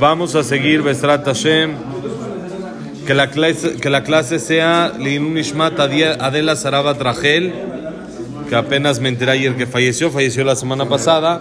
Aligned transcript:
Vamos 0.00 0.34
a 0.34 0.42
seguir 0.42 0.82
Besrat 0.82 1.24
Hashem. 1.24 1.72
Que 3.06 3.14
la 3.14 3.30
clase, 3.30 3.76
que 3.76 3.90
la 3.90 4.02
clase 4.02 4.38
sea 4.38 4.92
Linun 4.98 5.36
Ishmat 5.36 5.78
Adela 5.78 6.56
Sarabat 6.56 7.00
Rachel, 7.02 7.52
que 8.48 8.56
apenas 8.56 8.98
me 8.98 9.10
enteré 9.10 9.32
ayer 9.32 9.56
que 9.56 9.66
falleció, 9.66 10.10
falleció 10.10 10.42
la 10.42 10.56
semana 10.56 10.88
pasada. 10.88 11.40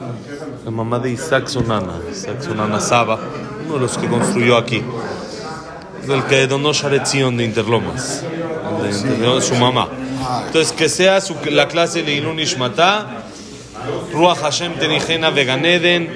La 0.65 0.71
mamá 0.71 0.99
de 0.99 1.11
Isaac 1.11 1.47
Sonana, 1.47 1.99
Isaac 2.11 2.41
Sonana 2.41 2.79
Saba, 2.81 3.17
uno 3.65 3.75
de 3.75 3.79
los 3.79 3.97
que 3.97 4.07
construyó 4.07 4.57
aquí. 4.57 4.81
Del 6.07 6.23
que 6.25 6.47
donó 6.47 6.73
Sharetzion 6.73 7.37
de 7.37 7.45
Interlomas, 7.45 8.25
de, 8.81 9.09
de, 9.09 9.35
de 9.35 9.41
su 9.41 9.55
mamá. 9.55 9.87
Entonces, 10.47 10.73
que 10.73 10.89
sea 10.89 11.21
su, 11.21 11.35
la 11.49 11.69
clase 11.69 12.03
de 12.03 12.15
Inun 12.15 12.39
Ishmatá, 12.39 13.22
Ruach 14.11 14.38
Hashem 14.38 14.73
Tenijena 14.79 15.29
Veganeden. 15.29 16.09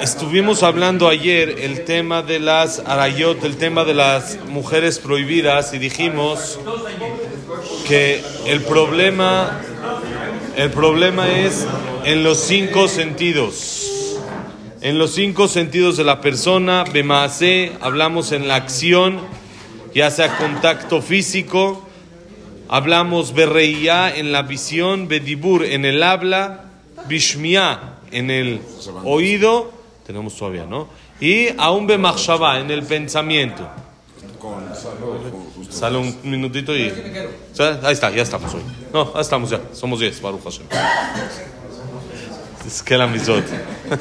Estuvimos 0.00 0.62
hablando 0.62 1.08
ayer 1.08 1.56
el 1.60 1.84
tema 1.84 2.22
de 2.22 2.38
las 2.38 2.78
arayot, 2.86 3.44
el 3.44 3.56
tema 3.56 3.84
de 3.84 3.94
las 3.94 4.38
mujeres 4.46 4.98
prohibidas, 4.98 5.74
y 5.74 5.78
dijimos 5.78 6.58
que 7.86 8.22
el 8.46 8.62
problema, 8.62 9.60
el 10.56 10.70
problema 10.70 11.28
es 11.28 11.66
en 12.04 12.22
los 12.22 12.38
cinco 12.38 12.88
sentidos. 12.88 14.16
En 14.80 14.98
los 14.98 15.14
cinco 15.14 15.48
sentidos 15.48 15.96
de 15.96 16.04
la 16.04 16.20
persona, 16.20 16.84
Bemaase, 16.84 17.72
hablamos 17.80 18.32
en 18.32 18.46
la 18.46 18.54
acción, 18.54 19.20
ya 19.94 20.10
sea 20.10 20.36
contacto 20.38 21.02
físico, 21.02 21.87
Hablamos 22.68 23.32
Berreía 23.32 24.14
en 24.14 24.30
la 24.30 24.42
visión, 24.42 25.08
Bedibur 25.08 25.64
en 25.64 25.84
el 25.84 26.02
habla, 26.02 26.64
Bishmia 27.06 27.94
en 28.10 28.30
el 28.30 28.60
oído, 29.04 29.72
tenemos 30.06 30.36
todavía, 30.36 30.66
¿no? 30.66 30.88
Y 31.20 31.48
aún 31.56 31.86
Bemachshava 31.86 32.60
en 32.60 32.70
el 32.70 32.82
pensamiento. 32.82 33.68
Sale 35.70 35.98
un 35.98 36.18
minutito 36.22 36.76
y. 36.76 36.92
Ahí 37.82 37.92
está, 37.92 38.10
ya 38.10 38.22
estamos 38.22 38.52
hoy. 38.54 38.62
No, 38.92 39.12
ahí 39.14 39.22
estamos 39.22 39.50
ya, 39.50 39.60
somos 39.72 40.00
10, 40.00 40.20
Baruch 40.20 40.44
Hashem. 40.44 40.66
Es 42.66 42.82
que 42.82 42.98
la 42.98 43.06
misot. 43.06 43.44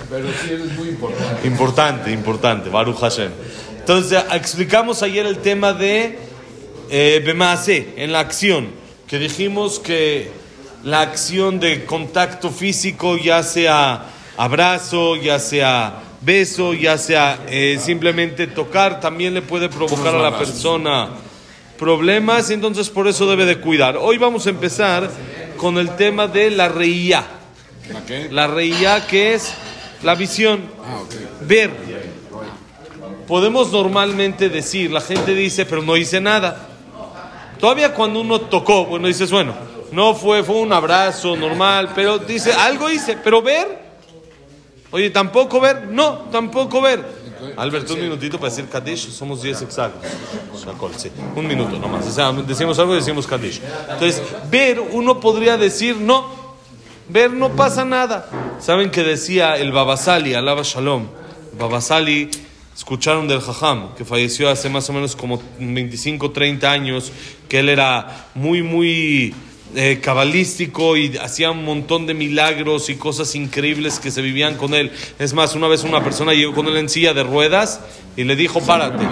Pero 0.09 0.27
sí 0.43 0.51
eres 0.51 0.73
muy 0.77 0.89
importante. 0.89 1.47
Importante, 1.47 2.11
importante, 2.11 2.69
Baruch 2.69 2.97
Hashem. 2.97 3.31
Entonces, 3.79 4.21
explicamos 4.33 5.01
ayer 5.03 5.25
el 5.25 5.37
tema 5.37 5.71
de 5.71 6.26
eh, 6.89 7.21
Bemaase, 7.25 7.93
en 7.97 8.11
la 8.11 8.19
acción, 8.19 8.69
que 9.07 9.19
dijimos 9.19 9.79
que 9.79 10.31
la 10.83 11.01
acción 11.01 11.59
de 11.59 11.85
contacto 11.85 12.49
físico, 12.49 13.17
ya 13.17 13.43
sea 13.43 14.05
abrazo, 14.37 15.15
ya 15.15 15.39
sea 15.39 16.03
beso, 16.21 16.73
ya 16.73 16.97
sea 16.97 17.39
eh, 17.47 17.79
simplemente 17.81 18.47
tocar, 18.47 18.99
también 18.99 19.33
le 19.33 19.41
puede 19.41 19.69
provocar 19.69 20.15
a 20.15 20.19
la 20.19 20.37
persona 20.37 21.09
problemas, 21.77 22.49
entonces 22.49 22.89
por 22.89 23.07
eso 23.07 23.29
debe 23.29 23.45
de 23.45 23.59
cuidar. 23.59 23.97
Hoy 23.97 24.17
vamos 24.17 24.47
a 24.47 24.49
empezar 24.49 25.09
con 25.57 25.77
el 25.77 25.95
tema 25.95 26.27
de 26.27 26.51
la 26.51 26.67
reía. 26.67 27.25
¿La 28.31 28.47
reía 28.47 29.07
que 29.07 29.33
es 29.33 29.53
la 30.03 30.15
visión, 30.15 30.61
Ah, 30.83 31.01
ver. 31.41 31.71
Podemos 33.27 33.71
normalmente 33.71 34.47
decir, 34.49 34.91
la 34.91 35.01
gente 35.01 35.33
dice, 35.33 35.65
pero 35.65 35.81
no 35.81 35.97
hice 35.97 36.21
nada. 36.21 36.76
Todavía 37.59 37.93
cuando 37.93 38.21
uno 38.21 38.41
tocó, 38.41 38.85
bueno, 38.85 39.07
dices, 39.07 39.31
bueno, 39.31 39.53
no 39.91 40.13
fue, 40.13 40.43
fue 40.43 40.57
un 40.57 40.73
abrazo 40.73 41.35
normal, 41.35 41.89
pero 41.95 42.17
dice, 42.19 42.53
algo 42.53 42.89
hice, 42.89 43.17
pero 43.23 43.41
ver. 43.41 43.87
Oye, 44.91 45.09
tampoco 45.09 45.59
ver, 45.59 45.87
no, 45.87 46.19
tampoco 46.31 46.81
ver. 46.81 47.17
Alberto, 47.57 47.93
un 47.93 48.01
minutito 48.01 48.39
para 48.39 48.49
decir 48.49 48.67
Kadish, 48.67 49.11
somos 49.11 49.41
10 49.41 49.61
exactos. 49.61 50.01
Sí. 50.97 51.11
Un 51.35 51.47
minuto 51.47 51.77
nomás. 51.77 52.07
O 52.07 52.11
sea, 52.11 52.31
decimos 52.31 52.79
algo 52.79 52.93
y 52.93 52.97
decimos 52.97 53.27
Kadish. 53.27 53.61
Entonces, 53.89 54.21
ver, 54.49 54.79
uno 54.79 55.19
podría 55.19 55.57
decir, 55.57 55.97
no, 55.97 56.25
ver 57.09 57.31
no 57.31 57.49
pasa 57.49 57.85
nada. 57.85 58.29
¿Saben 58.59 58.89
que 58.89 59.03
decía 59.03 59.57
el 59.57 59.71
Babasali, 59.71 60.33
alaba 60.33 60.63
Shalom? 60.63 61.07
Babasali, 61.57 62.29
escucharon 62.77 63.27
del 63.27 63.41
Jajam, 63.41 63.95
que 63.95 64.05
falleció 64.05 64.51
hace 64.51 64.69
más 64.69 64.87
o 64.91 64.93
menos 64.93 65.15
como 65.15 65.41
25, 65.57 66.29
30 66.29 66.71
años, 66.71 67.11
que 67.49 67.59
él 67.59 67.69
era 67.69 68.27
muy, 68.35 68.61
muy 68.61 69.33
eh, 69.75 69.99
cabalístico 69.99 70.95
y 70.95 71.17
hacía 71.17 71.49
un 71.49 71.65
montón 71.65 72.05
de 72.05 72.13
milagros 72.13 72.89
y 72.89 72.95
cosas 72.95 73.33
increíbles 73.33 73.99
que 73.99 74.11
se 74.11 74.21
vivían 74.21 74.57
con 74.57 74.75
él. 74.75 74.91
Es 75.17 75.33
más, 75.33 75.55
una 75.55 75.67
vez 75.67 75.83
una 75.83 76.03
persona 76.03 76.33
llegó 76.33 76.53
con 76.53 76.67
él 76.67 76.77
en 76.77 76.87
silla 76.87 77.15
de 77.15 77.23
ruedas 77.23 77.81
y 78.15 78.25
le 78.25 78.35
dijo, 78.35 78.61
párate. 78.61 79.03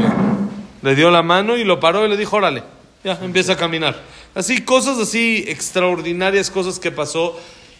Le 0.83 0.93
dio 0.93 1.09
la 1.09 1.23
mano 1.23 1.57
y 1.57 1.63
lo 1.63 1.79
paró 1.79 2.05
y 2.05 2.09
le 2.09 2.17
dijo, 2.17 2.35
órale, 2.35 2.61
ya, 3.03 3.19
empieza 3.23 3.53
a 3.53 3.57
caminar. 3.57 3.99
Así, 4.35 4.61
cosas 4.61 4.99
así 4.99 5.43
extraordinarias, 5.47 6.51
cosas 6.51 6.77
que 6.77 6.91
pasó. 6.91 7.35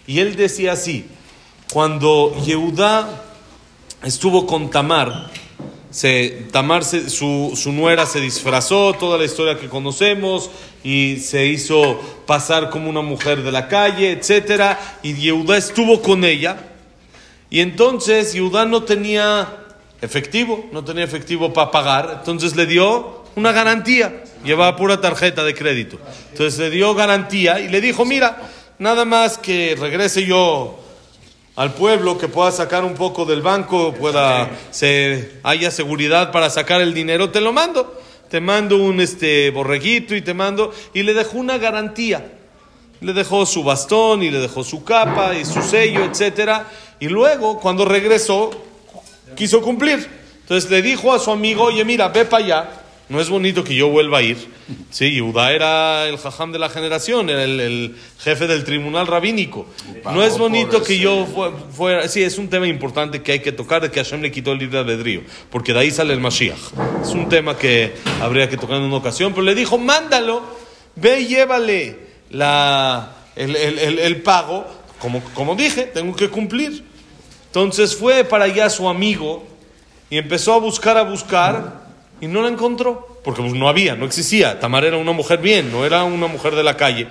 Y 0.08 0.18
él 0.18 0.36
decía 0.36 0.72
así, 0.72 1.06
cuando 1.72 2.36
Yehudá 2.44 3.24
estuvo 4.04 4.48
con 4.48 4.72
Tamar, 4.72 5.30
se, 5.96 6.44
Tamar, 6.52 6.84
se- 6.84 7.10
su, 7.10 7.54
su 7.56 7.72
nuera 7.72 8.06
se 8.06 8.20
disfrazó, 8.20 8.92
toda 8.96 9.18
la 9.18 9.24
historia 9.24 9.58
que 9.58 9.70
conocemos, 9.70 10.50
y 10.84 11.20
se 11.22 11.46
hizo 11.46 11.98
pasar 12.26 12.70
como 12.70 12.90
una 12.90 13.00
mujer 13.02 13.42
de 13.44 13.52
la 13.54 13.70
calle, 13.70 14.12
etc. 14.12 14.76
Y 15.04 15.14
Yehudá 15.14 15.56
estuvo 15.56 16.02
con 16.02 16.26
ella, 16.26 16.58
y 17.50 17.62
entonces 17.62 18.34
Yehudá 18.34 18.66
no 18.66 18.84
tenía 18.84 19.48
efectivo, 20.02 20.66
no 20.74 20.84
tenía 20.84 21.06
efectivo 21.06 21.54
para 21.54 21.72
pagar, 21.72 22.16
entonces 22.20 22.58
le 22.58 22.66
dio 22.66 23.24
una 23.38 23.54
garantía, 23.54 24.22
llevaba 24.44 24.76
pura 24.76 25.00
tarjeta 25.00 25.46
de 25.46 25.54
crédito. 25.56 25.98
Entonces 26.32 26.60
le 26.60 26.70
dio 26.72 26.94
garantía 26.94 27.62
y 27.62 27.70
le 27.70 27.80
dijo, 27.80 28.04
mira, 28.04 28.42
nada 28.80 29.06
más 29.06 29.38
que 29.38 29.78
regrese 29.80 30.26
yo 30.26 30.78
al 31.56 31.74
pueblo, 31.74 32.18
que 32.18 32.28
pueda 32.28 32.52
sacar 32.52 32.84
un 32.84 32.96
poco 32.96 33.26
del 33.26 33.42
banco, 33.42 33.94
pueda, 33.94 34.50
se 34.72 35.40
haya 35.44 35.72
seguridad 35.72 36.32
para 36.32 36.50
sacar 36.50 36.82
el 36.82 36.94
dinero, 36.94 37.30
te 37.30 37.42
lo 37.42 37.54
mando. 37.54 38.02
Te 38.30 38.42
mando 38.42 38.78
un 38.78 39.00
este 39.00 39.52
borreguito 39.52 40.16
y 40.16 40.22
te 40.22 40.34
mando, 40.34 40.74
y 40.94 41.04
le 41.04 41.14
dejó 41.14 41.38
una 41.38 41.58
garantía. 41.58 42.34
Le 43.00 43.14
dejó 43.14 43.46
su 43.46 43.64
bastón 43.64 44.24
y 44.24 44.32
le 44.32 44.40
dejó 44.40 44.64
su 44.64 44.84
capa 44.84 45.36
y 45.36 45.46
su 45.46 45.62
sello, 45.62 46.04
etcétera. 46.04 46.68
Y 47.00 47.08
luego, 47.08 47.60
cuando 47.60 47.86
regresó, 47.86 48.50
quiso 49.36 49.62
cumplir. 49.62 50.10
Entonces 50.42 50.70
le 50.70 50.82
dijo 50.82 51.14
a 51.14 51.20
su 51.20 51.32
amigo, 51.32 51.64
oye, 51.66 51.86
mira, 51.86 52.08
ve 52.10 52.26
para 52.26 52.44
allá. 52.44 52.70
No 53.08 53.22
es 53.22 53.30
bonito 53.30 53.64
que 53.64 53.76
yo 53.76 53.90
vuelva 53.90 54.18
a 54.18 54.22
ir. 54.24 54.38
Sí, 54.90 55.12
Yehuda 55.12 55.52
era 55.52 56.08
el 56.08 56.18
jajam 56.18 56.52
de 56.52 56.58
la 56.58 56.70
generación, 56.70 57.30
era 57.30 57.44
el, 57.44 57.60
el 57.60 57.96
jefe 58.20 58.48
del 58.48 58.64
tribunal 58.64 59.06
rabínico. 59.06 59.68
No 60.06 60.24
es 60.24 60.38
bonito 60.40 60.82
que 60.82 60.98
yo 60.98 61.28
fu- 61.28 61.52
fuera... 61.72 62.08
Sí, 62.08 62.24
es 62.24 62.40
un 62.40 62.50
tema 62.50 62.68
importante 62.68 63.22
que 63.22 63.34
hay 63.34 63.40
que 63.42 63.52
tocar, 63.52 63.84
de 63.84 63.92
que 63.92 64.04
Hashem 64.04 64.22
le 64.22 64.32
quitó 64.32 64.54
el 64.54 64.58
libre 64.58 64.80
albedrío, 64.80 65.22
porque 65.52 65.72
de 65.72 65.82
ahí 65.82 65.92
sale 65.92 66.14
el 66.14 66.20
Mashiach. 66.20 66.58
Es 67.04 67.10
un 67.10 67.30
tema 67.30 67.56
que 67.58 67.94
habría 68.22 68.50
que 68.50 68.58
tocar 68.58 68.78
en 68.78 68.84
una 68.84 68.96
ocasión, 68.96 69.34
pero 69.34 69.44
le 69.44 69.54
dijo, 69.54 69.78
mándalo, 69.78 70.42
ve 70.96 71.20
y 71.22 71.28
llévale 71.28 72.00
la, 72.32 73.12
el, 73.36 73.56
el- 73.56 73.78
el- 73.80 74.00
el 74.00 74.22
pago. 74.24 74.66
Como, 75.00 75.22
como 75.36 75.56
dije, 75.56 75.84
tengo 75.84 76.16
que 76.16 76.30
cumplir. 76.30 76.84
Entonces 77.48 77.96
fue 77.96 78.24
para 78.24 78.46
allá 78.46 78.68
su 78.72 78.90
amigo 78.90 79.46
y 80.10 80.18
empezó 80.18 80.54
a 80.54 80.58
buscar, 80.60 80.98
a 80.98 81.04
buscar 81.04 81.85
y 82.22 82.28
no 82.28 82.42
la 82.42 82.50
encontró. 82.50 83.08
Porque 83.24 83.42
pues, 83.42 83.54
no 83.54 83.68
había, 83.68 83.96
no 83.96 84.06
existía. 84.06 84.60
Tamar 84.60 84.86
era 84.86 84.98
una 84.98 85.12
mujer 85.12 85.40
bien, 85.40 85.72
no 85.72 85.86
era 85.86 86.04
una 86.04 86.28
mujer 86.28 86.56
de 86.56 86.64
la 86.64 86.78
calle. 86.78 87.08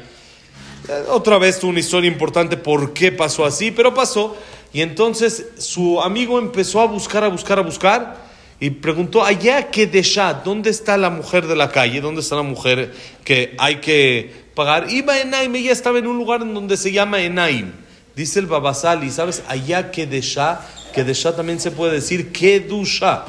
Eh, 0.89 1.05
Otra 1.09 1.39
vez 1.39 1.63
una 1.65 1.81
historia 1.81 2.09
importante 2.09 2.57
por 2.57 2.93
qué 2.93 3.13
pasó 3.13 3.45
así, 3.45 3.71
pero 3.71 3.95
pasó. 3.95 4.37
Y 4.73 4.81
entonces 4.81 5.47
su 5.59 6.01
amigo 6.01 6.39
empezó 6.39 6.81
a 6.81 6.87
buscar, 6.87 7.25
a 7.25 7.29
buscar, 7.29 7.59
a 7.59 7.63
buscar 7.63 8.25
y 8.61 8.71
preguntó, 8.71 9.25
allá 9.25 9.71
que 9.71 9.87
de 9.87 10.03
¿dónde 10.45 10.71
está 10.71 10.97
la 10.97 11.11
mujer 11.11 11.47
de 11.47 11.57
la 11.57 11.71
calle? 11.71 12.01
¿Dónde 12.01 12.21
está 12.21 12.37
la 12.37 12.43
mujer 12.43 12.95
que 13.25 13.55
hay 13.59 13.77
que 13.77 14.33
pagar? 14.55 14.91
Iba 14.91 15.21
Enaim, 15.21 15.55
ella 15.57 15.73
estaba 15.73 15.99
en 15.99 16.07
un 16.07 16.17
lugar 16.17 16.43
en 16.43 16.55
donde 16.55 16.77
se 16.77 16.93
llama 16.93 17.21
Enaim. 17.21 17.73
Dice 18.17 18.39
el 18.39 18.47
Babasali, 18.47 19.11
¿sabes? 19.11 19.43
Allá 19.49 19.91
que 19.91 20.07
de 20.07 20.21
Shah 20.23 21.37
también 21.37 21.59
se 21.59 21.73
puede 21.73 21.93
decir 21.93 22.33
que 22.33 22.61
Dusha. 22.61 23.25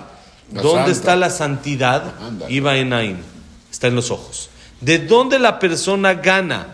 La 0.53 0.61
¿Dónde 0.61 0.77
santa. 0.77 0.91
está 0.91 1.15
la 1.15 1.29
santidad? 1.29 2.13
Iba 2.49 2.77
Enaim. 2.77 3.17
Está 3.71 3.87
en 3.87 3.95
los 3.95 4.11
ojos. 4.11 4.49
¿De 4.81 4.99
dónde 4.99 5.39
la 5.39 5.59
persona 5.59 6.13
gana? 6.15 6.67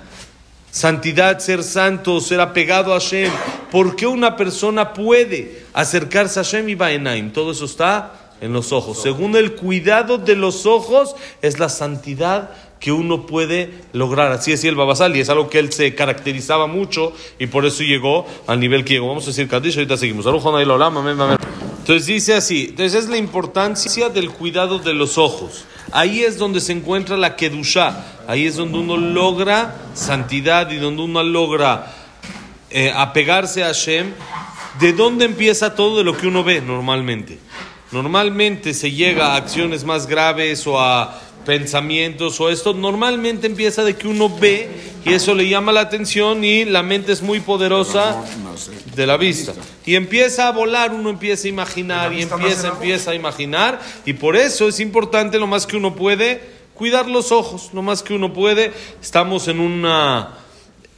Santidad, 0.72 1.40
ser 1.40 1.64
santo, 1.64 2.22
ser 2.22 2.40
apegado 2.40 2.94
a 2.94 3.00
Hashem. 3.00 3.32
¿Por 3.72 3.96
qué 3.96 4.08
una 4.08 4.36
persona 4.36 4.94
puede 4.94 5.66
acercarse 5.74 6.40
a 6.40 6.44
Hashem 6.44 6.70
y 6.70 6.76
va 6.76 6.92
Enaim? 6.92 7.32
Todo 7.32 7.52
eso 7.52 7.66
está 7.66 8.14
en 8.42 8.54
los 8.54 8.72
ojos. 8.72 9.02
Según 9.02 9.36
el 9.36 9.54
cuidado 9.54 10.18
de 10.18 10.36
los 10.36 10.66
ojos, 10.66 11.16
es 11.42 11.60
la 11.60 11.70
santidad 11.70 12.52
que 12.80 12.92
uno 12.92 13.26
puede 13.28 13.72
lograr. 13.94 14.32
Así 14.32 14.52
decía 14.52 14.70
el 14.70 14.76
Babasal, 14.76 15.16
y 15.16 15.20
es 15.20 15.30
algo 15.30 15.50
que 15.50 15.60
él 15.60 15.72
se 15.72 15.94
caracterizaba 15.94 16.68
mucho 16.68 17.14
y 17.40 17.48
por 17.48 17.66
eso 17.66 17.84
llegó 17.84 18.26
al 18.48 18.60
nivel 18.60 18.84
que 18.84 18.96
llegó. 18.96 19.08
Vamos 19.08 19.24
a 19.26 19.28
decir 19.28 19.48
Kadish, 19.48 19.76
ahorita 19.78 19.98
seguimos. 19.98 20.26
Entonces 21.82 22.06
dice 22.06 22.36
así, 22.36 22.68
entonces 22.70 23.06
es 23.06 23.10
la 23.10 23.18
importancia 23.18 24.10
del 24.10 24.30
cuidado 24.30 24.78
de 24.78 24.94
los 24.94 25.18
ojos. 25.18 25.66
Ahí 25.92 26.22
es 26.22 26.38
donde 26.38 26.62
se 26.62 26.74
encuentra 26.74 27.18
la 27.18 27.36
Kedushá, 27.36 28.06
ahí 28.28 28.46
es 28.46 28.56
donde 28.56 28.78
uno 28.78 28.98
logra 28.98 29.76
santidad 29.96 30.70
y 30.70 30.78
donde 30.78 31.02
uno 31.02 31.24
logra 31.24 31.92
eh, 32.70 32.94
apegarse 32.96 33.64
a 33.64 33.68
Hashem. 33.68 34.14
¿De 34.80 34.94
dónde 34.94 35.26
empieza 35.26 35.74
todo 35.74 35.98
de 35.98 36.04
lo 36.04 36.16
que 36.16 36.28
uno 36.28 36.44
ve 36.44 36.62
normalmente? 36.62 37.40
Normalmente 37.92 38.76
se 38.76 38.92
llega 38.92 39.34
a 39.34 39.38
acciones 39.38 39.84
más 39.84 40.06
graves 40.06 40.68
o 40.68 40.80
a 40.80 41.20
pensamientos 41.46 42.40
o 42.40 42.50
esto, 42.50 42.74
normalmente 42.74 43.48
empieza 43.48 43.84
de 43.84 43.96
que 43.96 44.08
uno 44.08 44.30
ve 44.30 44.70
y 45.04 45.14
eso 45.14 45.34
le 45.34 45.50
llama 45.50 45.72
la 45.72 45.82
atención 45.82 46.44
y 46.44 46.66
la 46.66 46.84
mente 46.84 47.12
es 47.12 47.24
muy 47.24 47.40
poderosa 47.40 48.24
de 49.02 49.08
la 49.08 49.18
vista. 49.18 49.54
Y 49.86 49.96
empieza 49.96 50.48
a 50.48 50.52
volar, 50.52 50.94
uno 50.94 51.10
empieza 51.10 51.48
a 51.48 51.50
imaginar 51.50 52.14
y 52.14 52.22
empieza, 52.22 52.68
empieza 52.68 53.12
a 53.12 53.16
imaginar 53.16 53.82
y 54.06 54.14
por 54.14 54.36
eso 54.36 54.68
es 54.68 54.80
importante 54.80 55.40
lo 55.40 55.48
más 55.48 55.66
que 55.66 55.76
uno 55.76 55.96
puede 55.96 56.62
cuidar 56.76 57.08
los 57.08 57.32
ojos, 57.32 57.72
lo 57.74 57.82
más 57.82 58.04
que 58.04 58.14
uno 58.14 58.32
puede. 58.32 58.74
Estamos 59.02 59.48
en 59.48 59.60
una 59.60 60.38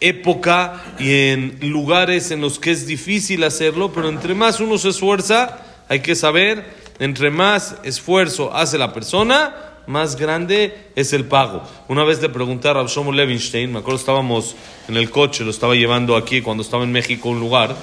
época 0.01 0.83
y 1.00 1.29
en 1.29 1.57
lugares 1.61 2.31
en 2.31 2.41
los 2.41 2.59
que 2.59 2.71
es 2.71 2.85
difícil 2.88 3.44
hacerlo, 3.44 3.94
pero 3.94 4.09
entre 4.09 4.33
más 4.33 4.59
uno 4.59 4.77
se 4.77 4.89
esfuerza, 4.89 5.59
hay 5.88 6.01
que 6.01 6.15
saber, 6.15 6.65
entre 7.00 7.31
más 7.31 7.75
esfuerzo 7.83 8.53
hace 8.53 8.77
la 8.77 8.94
persona, 8.94 9.73
más 9.88 10.15
grande 10.15 10.89
es 10.95 11.13
el 11.13 11.25
pago. 11.25 11.63
Una 11.88 12.03
vez 12.03 12.21
le 12.21 12.30
pregunté 12.30 12.69
a 12.69 12.74
Rabshomo 12.74 13.12
Levinstein, 13.12 13.71
me 13.71 13.80
acuerdo 13.80 14.00
estábamos 14.00 14.56
en 14.88 14.97
el 14.97 15.09
coche, 15.09 15.44
lo 15.44 15.51
estaba 15.51 15.75
llevando 15.75 16.15
aquí 16.15 16.41
cuando 16.41 16.63
estaba 16.63 16.83
en 16.83 16.91
México 16.91 17.30
un 17.30 17.39
lugar, 17.39 17.75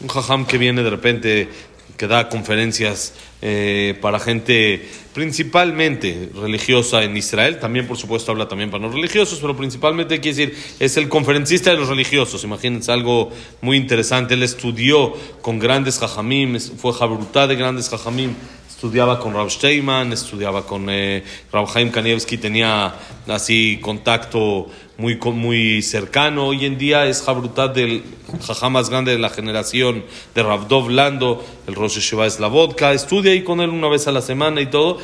un 0.00 0.08
jajam 0.08 0.46
que 0.46 0.58
viene 0.58 0.82
de 0.82 0.90
repente, 0.90 1.48
que 1.96 2.06
da 2.06 2.28
conferencias 2.28 3.12
eh, 3.42 3.98
para 4.00 4.20
gente 4.20 4.88
principalmente 5.12 6.30
religiosa 6.34 7.02
en 7.02 7.16
Israel, 7.16 7.58
también 7.58 7.88
por 7.88 7.96
supuesto 7.96 8.30
habla 8.30 8.46
también 8.46 8.70
para 8.70 8.84
los 8.84 8.94
religiosos, 8.94 9.40
pero 9.40 9.56
principalmente 9.56 10.20
quiere 10.20 10.46
decir, 10.46 10.58
es 10.78 10.96
el 10.96 11.08
conferencista 11.08 11.70
de 11.70 11.76
los 11.76 11.88
religiosos, 11.88 12.44
imagínense 12.44 12.92
algo 12.92 13.30
muy 13.60 13.76
interesante, 13.76 14.34
él 14.34 14.44
estudió 14.44 15.12
con 15.42 15.58
grandes 15.58 15.98
jajamim, 15.98 16.60
fue 16.60 16.92
jabrutá 16.92 17.48
de 17.48 17.56
grandes 17.56 17.88
jajamim, 17.88 18.34
estudiaba 18.78 19.18
con 19.18 19.34
Rav 19.34 19.50
Steinman, 19.50 20.12
estudiaba 20.12 20.64
con 20.64 20.86
eh, 20.88 21.24
Rav 21.52 21.68
Chaim 21.72 21.90
Kanievski, 21.90 22.38
tenía 22.38 22.94
así 23.26 23.80
contacto 23.82 24.68
muy, 24.96 25.16
muy 25.16 25.82
cercano. 25.82 26.46
Hoy 26.46 26.64
en 26.64 26.78
día 26.78 27.04
es 27.06 27.22
Jabrutat 27.22 27.74
del 27.74 28.04
jajá 28.40 28.68
más 28.68 28.88
grande 28.88 29.10
de 29.10 29.18
la 29.18 29.30
generación 29.30 30.04
de 30.32 30.44
Dov 30.68 30.90
Lando, 30.90 31.44
el 31.66 31.74
Rosh 31.74 31.98
Shiva 31.98 32.24
es 32.28 32.38
la 32.38 32.46
vodka, 32.46 32.92
estudia 32.92 33.32
ahí 33.32 33.42
con 33.42 33.60
él 33.60 33.70
una 33.70 33.88
vez 33.88 34.06
a 34.06 34.12
la 34.12 34.22
semana 34.22 34.60
y 34.60 34.66
todo. 34.66 34.98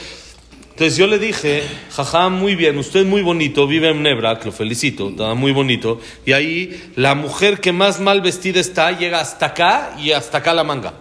Entonces 0.71 0.97
yo 0.97 1.09
le 1.09 1.19
dije, 1.19 1.65
jajá, 1.91 2.29
muy 2.29 2.55
bien, 2.55 2.79
usted 2.79 3.01
es 3.01 3.07
muy 3.07 3.23
bonito, 3.23 3.67
vive 3.67 3.89
en 3.91 4.05
Nebrak, 4.05 4.45
lo 4.45 4.53
felicito, 4.53 5.09
está 5.09 5.35
muy 5.35 5.51
bonito. 5.51 5.99
Y 6.25 6.31
ahí 6.31 6.93
la 6.95 7.17
mujer 7.17 7.59
que 7.59 7.73
más 7.73 7.99
mal 7.99 8.21
vestida 8.21 8.61
está 8.61 8.93
llega 8.93 9.21
hasta 9.21 9.47
acá 9.47 9.97
y 9.99 10.13
hasta 10.13 10.39
acá 10.39 10.55
la 10.55 10.63
manga. 10.63 10.95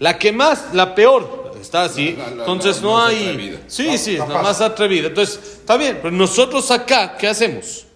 La 0.00 0.18
que 0.18 0.32
más, 0.32 0.74
la 0.74 0.96
peor, 0.96 1.49
está 1.60 1.84
así. 1.84 2.16
Entonces 2.18 2.80
no 2.80 3.00
hay. 3.00 3.62
Sí, 3.66 3.98
sí, 3.98 4.16
la 4.16 4.26
más 4.26 4.60
atrevida. 4.60 5.08
Entonces, 5.08 5.38
está 5.60 5.76
bien, 5.76 5.98
pero 6.02 6.10
nosotros 6.10 6.70
acá, 6.70 7.16
¿qué 7.16 7.28
hacemos? 7.28 7.86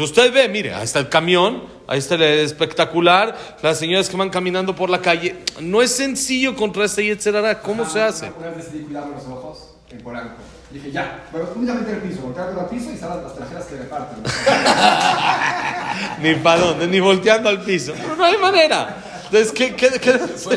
usted 0.00 0.32
ve, 0.32 0.48
mire, 0.48 0.74
ahí 0.74 0.84
está 0.84 1.00
el 1.00 1.08
camión, 1.08 1.64
ahí 1.86 1.98
está 1.98 2.14
el 2.14 2.22
espectacular, 2.22 3.36
las 3.62 3.78
señoras 3.78 4.08
que 4.08 4.16
van 4.16 4.30
caminando 4.30 4.74
por 4.74 4.88
la 4.88 5.00
calle. 5.00 5.36
No 5.60 5.82
es 5.82 5.92
sencillo 5.92 6.56
contra 6.56 6.84
este 6.84 7.04
Yetzerara. 7.04 7.60
¿Cómo 7.60 7.88
se 7.88 8.00
hace? 8.00 8.32
Una 8.38 8.48
vez 8.48 8.64
decidí 8.64 8.84
cuidarme 8.84 9.16
los 9.16 9.26
ojos 9.26 9.74
en 9.90 10.00
Polanco. 10.00 10.36
Dije, 10.70 10.90
ya, 10.90 11.24
pero 11.30 11.52
únicamente 11.54 11.92
el 11.92 11.98
piso, 11.98 12.22
volteando 12.22 12.62
al 12.62 12.68
piso 12.68 12.90
y 12.90 12.96
salen 12.96 13.22
las 13.22 13.34
trajeras 13.34 13.66
que 13.66 13.76
reparten. 13.76 14.22
ni 16.22 16.34
para 16.36 16.60
dónde, 16.60 16.86
ni 16.86 16.98
volteando 16.98 17.50
al 17.50 17.60
piso. 17.60 17.92
no 18.16 18.24
hay 18.24 18.38
manera. 18.38 19.11
Entonces, 19.32 19.52
¿qué, 19.54 19.74
qué, 19.74 19.88
qué 19.98 20.10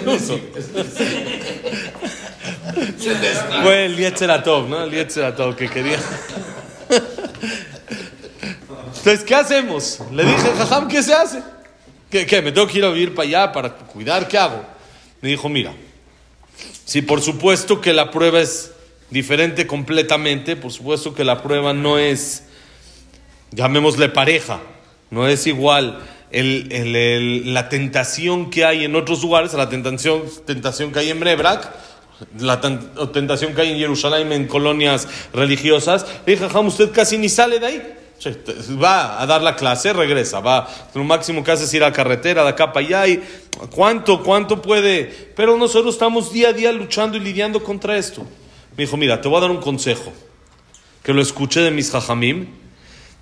uso? 0.06 0.38
Fue 3.64 3.86
el 3.86 3.96
Yetzeratov, 3.96 4.68
¿no? 4.68 4.84
El 4.84 4.92
Yetzeratov 4.92 5.56
que 5.56 5.70
quería. 5.70 5.98
Entonces, 8.98 9.24
¿qué 9.24 9.34
hacemos? 9.34 10.02
Le 10.12 10.26
dije, 10.26 10.52
Jajam, 10.58 10.90
¿qué 10.90 11.02
se 11.02 11.14
hace? 11.14 11.42
¿Qué, 12.10 12.26
¿Qué? 12.26 12.42
¿Me 12.42 12.52
tengo 12.52 12.68
que 12.68 12.80
ir 12.80 12.84
a 12.84 12.90
vivir 12.90 13.16
para 13.16 13.26
allá 13.26 13.54
para 13.54 13.74
cuidar? 13.74 14.28
¿Qué 14.28 14.38
hago? 14.38 14.66
Me 15.22 15.30
dijo, 15.30 15.48
mira, 15.48 15.74
si 16.84 17.02
por 17.02 17.22
supuesto 17.22 17.80
que 17.80 17.94
la 17.94 18.12
prueba 18.12 18.42
es 18.42 18.72
diferente 19.10 19.66
completamente, 19.68 20.58
por 20.58 20.74
supuesto 20.74 21.16
que 21.16 21.24
la 21.24 21.42
prueba 21.42 21.72
no 21.72 21.98
es, 21.98 22.44
llamémosle 23.52 24.10
pareja, 24.10 24.60
no 25.12 25.30
es 25.30 25.48
igual 25.48 26.02
la 26.32 27.70
tentación 27.70 28.50
que 28.50 28.66
hay 28.66 28.86
en 28.86 28.96
otros 28.96 29.22
lugares, 29.22 29.54
la 29.54 29.70
tentación, 29.70 30.24
tentación 30.46 30.92
que 30.92 31.00
hay 31.00 31.10
en 31.10 31.20
Brebrak, 31.20 31.72
la 32.40 32.62
tentación 32.62 33.54
que 33.54 33.62
hay 33.62 33.72
en 33.72 33.78
Jerusalén, 33.78 34.32
en 34.32 34.48
colonias 34.48 35.08
religiosas. 35.34 36.06
Le 36.26 36.36
dije, 36.36 36.46
usted 36.46 36.92
casi 36.92 37.18
ni 37.18 37.30
sale 37.30 37.60
de 37.60 37.66
ahí. 37.66 37.94
Va 38.82 39.22
a 39.22 39.26
dar 39.26 39.44
la 39.44 39.56
clase, 39.56 39.92
regresa, 39.94 40.40
va. 40.40 40.68
Lo 40.94 41.04
máximo 41.04 41.44
que 41.44 41.52
hace 41.52 41.66
es 41.66 41.74
ir 41.74 41.84
a 41.84 41.90
la 41.90 41.94
carretera, 41.94 42.44
de 42.44 42.50
acá 42.50 42.72
para 42.72 42.86
allá. 42.86 43.08
Y 43.08 43.22
¿Cuánto, 43.72 44.22
cuánto 44.24 44.62
puede? 44.62 45.32
Pero 45.36 45.58
nosotros 45.58 45.96
estamos 45.96 46.34
día 46.34 46.50
a 46.50 46.54
día 46.54 46.72
luchando 46.72 47.18
y 47.18 47.22
lidiando 47.22 47.64
contra 47.64 47.98
esto. 47.98 48.24
Me 48.76 48.84
dijo, 48.84 48.98
mira, 48.98 49.22
te 49.22 49.28
voy 49.28 49.38
a 49.38 49.42
dar 49.42 49.52
un 49.52 49.62
consejo. 49.62 50.12
Que 51.04 51.14
lo 51.14 51.22
escuché 51.22 51.62
de 51.62 51.72
mis 51.72 51.92
jajamim. 51.92 52.48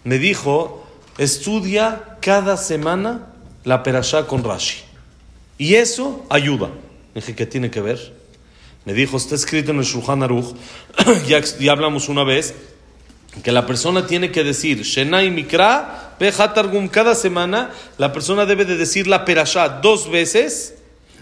Me 0.03 0.17
dijo, 0.17 0.82
estudia 1.17 2.17
cada 2.21 2.57
semana 2.57 3.27
la 3.63 3.83
perashá 3.83 4.27
con 4.27 4.43
Rashi. 4.43 4.83
Y 5.57 5.75
eso 5.75 6.25
ayuda. 6.29 6.69
Dije, 7.15 7.35
¿qué 7.35 7.45
tiene 7.45 7.69
que 7.69 7.81
ver? 7.81 8.13
Me 8.85 8.93
dijo, 8.93 9.17
está 9.17 9.35
escrito 9.35 9.71
en 9.71 9.77
el 9.77 9.85
Shulchan 9.85 10.23
Aruch, 10.23 10.55
ya, 11.27 11.39
ya, 11.39 11.71
hablamos 11.71 12.09
una 12.09 12.23
vez, 12.23 12.53
que 13.41 13.51
la 13.51 13.65
persona 13.65 14.05
tiene 14.05 14.31
que 14.31 14.43
decir, 14.43 14.81
Shenai 14.81 15.31
Mikra, 15.31 16.15
Behatargum, 16.19 16.89
cada 16.89 17.15
semana 17.15 17.71
la 17.97 18.11
persona 18.11 18.45
debe 18.45 18.65
de 18.65 18.75
decir 18.75 19.07
la 19.07 19.25
perashá 19.25 19.69
dos 19.69 20.11
veces 20.11 20.75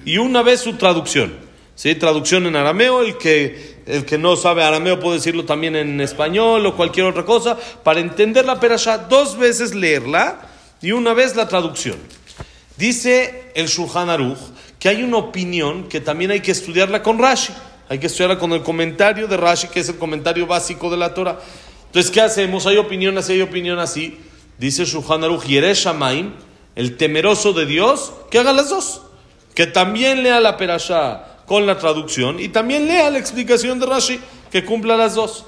y 0.06 0.18
una 0.18 0.42
vez 0.42 0.62
su 0.62 0.74
traducción. 0.74 1.52
¿Sí? 1.76 1.96
Traducción 1.96 2.46
en 2.46 2.56
arameo, 2.56 3.02
el 3.02 3.18
que 3.18 3.71
el 3.86 4.06
que 4.06 4.18
no 4.18 4.36
sabe 4.36 4.64
arameo 4.64 5.00
puede 5.00 5.18
decirlo 5.18 5.46
también 5.46 5.76
en 5.76 6.00
español 6.02 6.66
o 6.66 6.76
cualquier 6.76 7.06
otra 7.06 7.26
cosa, 7.26 7.58
para 7.84 8.00
entender 8.00 8.46
la 8.46 8.60
perashá, 8.60 8.98
dos 8.98 9.38
veces 9.38 9.74
leerla 9.74 10.42
y 10.82 10.92
una 10.92 11.14
vez 11.14 11.36
la 11.36 11.48
traducción. 11.48 11.98
Dice 12.78 13.52
el 13.54 13.68
Shulchan 13.68 14.10
Aruch 14.10 14.40
que 14.82 14.90
hay 14.90 15.04
una 15.04 15.18
opinión 15.18 15.88
que 15.88 16.02
también 16.02 16.32
hay 16.32 16.40
que 16.40 16.52
estudiarla 16.52 17.04
con 17.04 17.20
Rashi. 17.20 17.54
Hay 17.88 18.00
que 18.00 18.08
estudiarla 18.08 18.40
con 18.40 18.52
el 18.54 18.64
comentario 18.64 19.28
de 19.28 19.38
Rashi, 19.38 19.68
que 19.68 19.82
es 19.82 19.90
el 19.90 19.98
comentario 19.98 20.48
básico 20.48 20.90
de 20.90 20.98
la 20.98 21.14
Torah. 21.14 21.38
Entonces, 21.86 22.10
¿qué 22.10 22.20
hacemos? 22.20 22.66
Hay 22.66 22.78
opinión 22.78 23.16
así, 23.18 23.34
hay 23.34 23.42
opinión 23.42 23.78
así. 23.78 24.18
Dice 24.58 24.86
Shulchan 24.86 25.24
Aruch, 25.24 25.44
Shamaim, 25.46 26.34
el 26.76 26.98
temeroso 26.98 27.54
de 27.54 27.68
Dios, 27.68 28.12
que 28.32 28.40
haga 28.40 28.54
las 28.54 28.70
dos. 28.70 29.04
Que 29.54 29.68
también 29.68 30.24
lea 30.24 30.40
la 30.40 30.58
perashá 30.58 31.31
con 31.52 31.66
la 31.66 31.78
traducción 31.78 32.40
y 32.40 32.48
también 32.48 32.88
lea 32.88 33.10
la 33.10 33.20
explicación 33.20 33.78
de 33.78 33.86
Rashi, 33.86 34.22
que 34.50 34.64
cumpla 34.64 34.96
las 34.96 35.16
dos. 35.16 35.44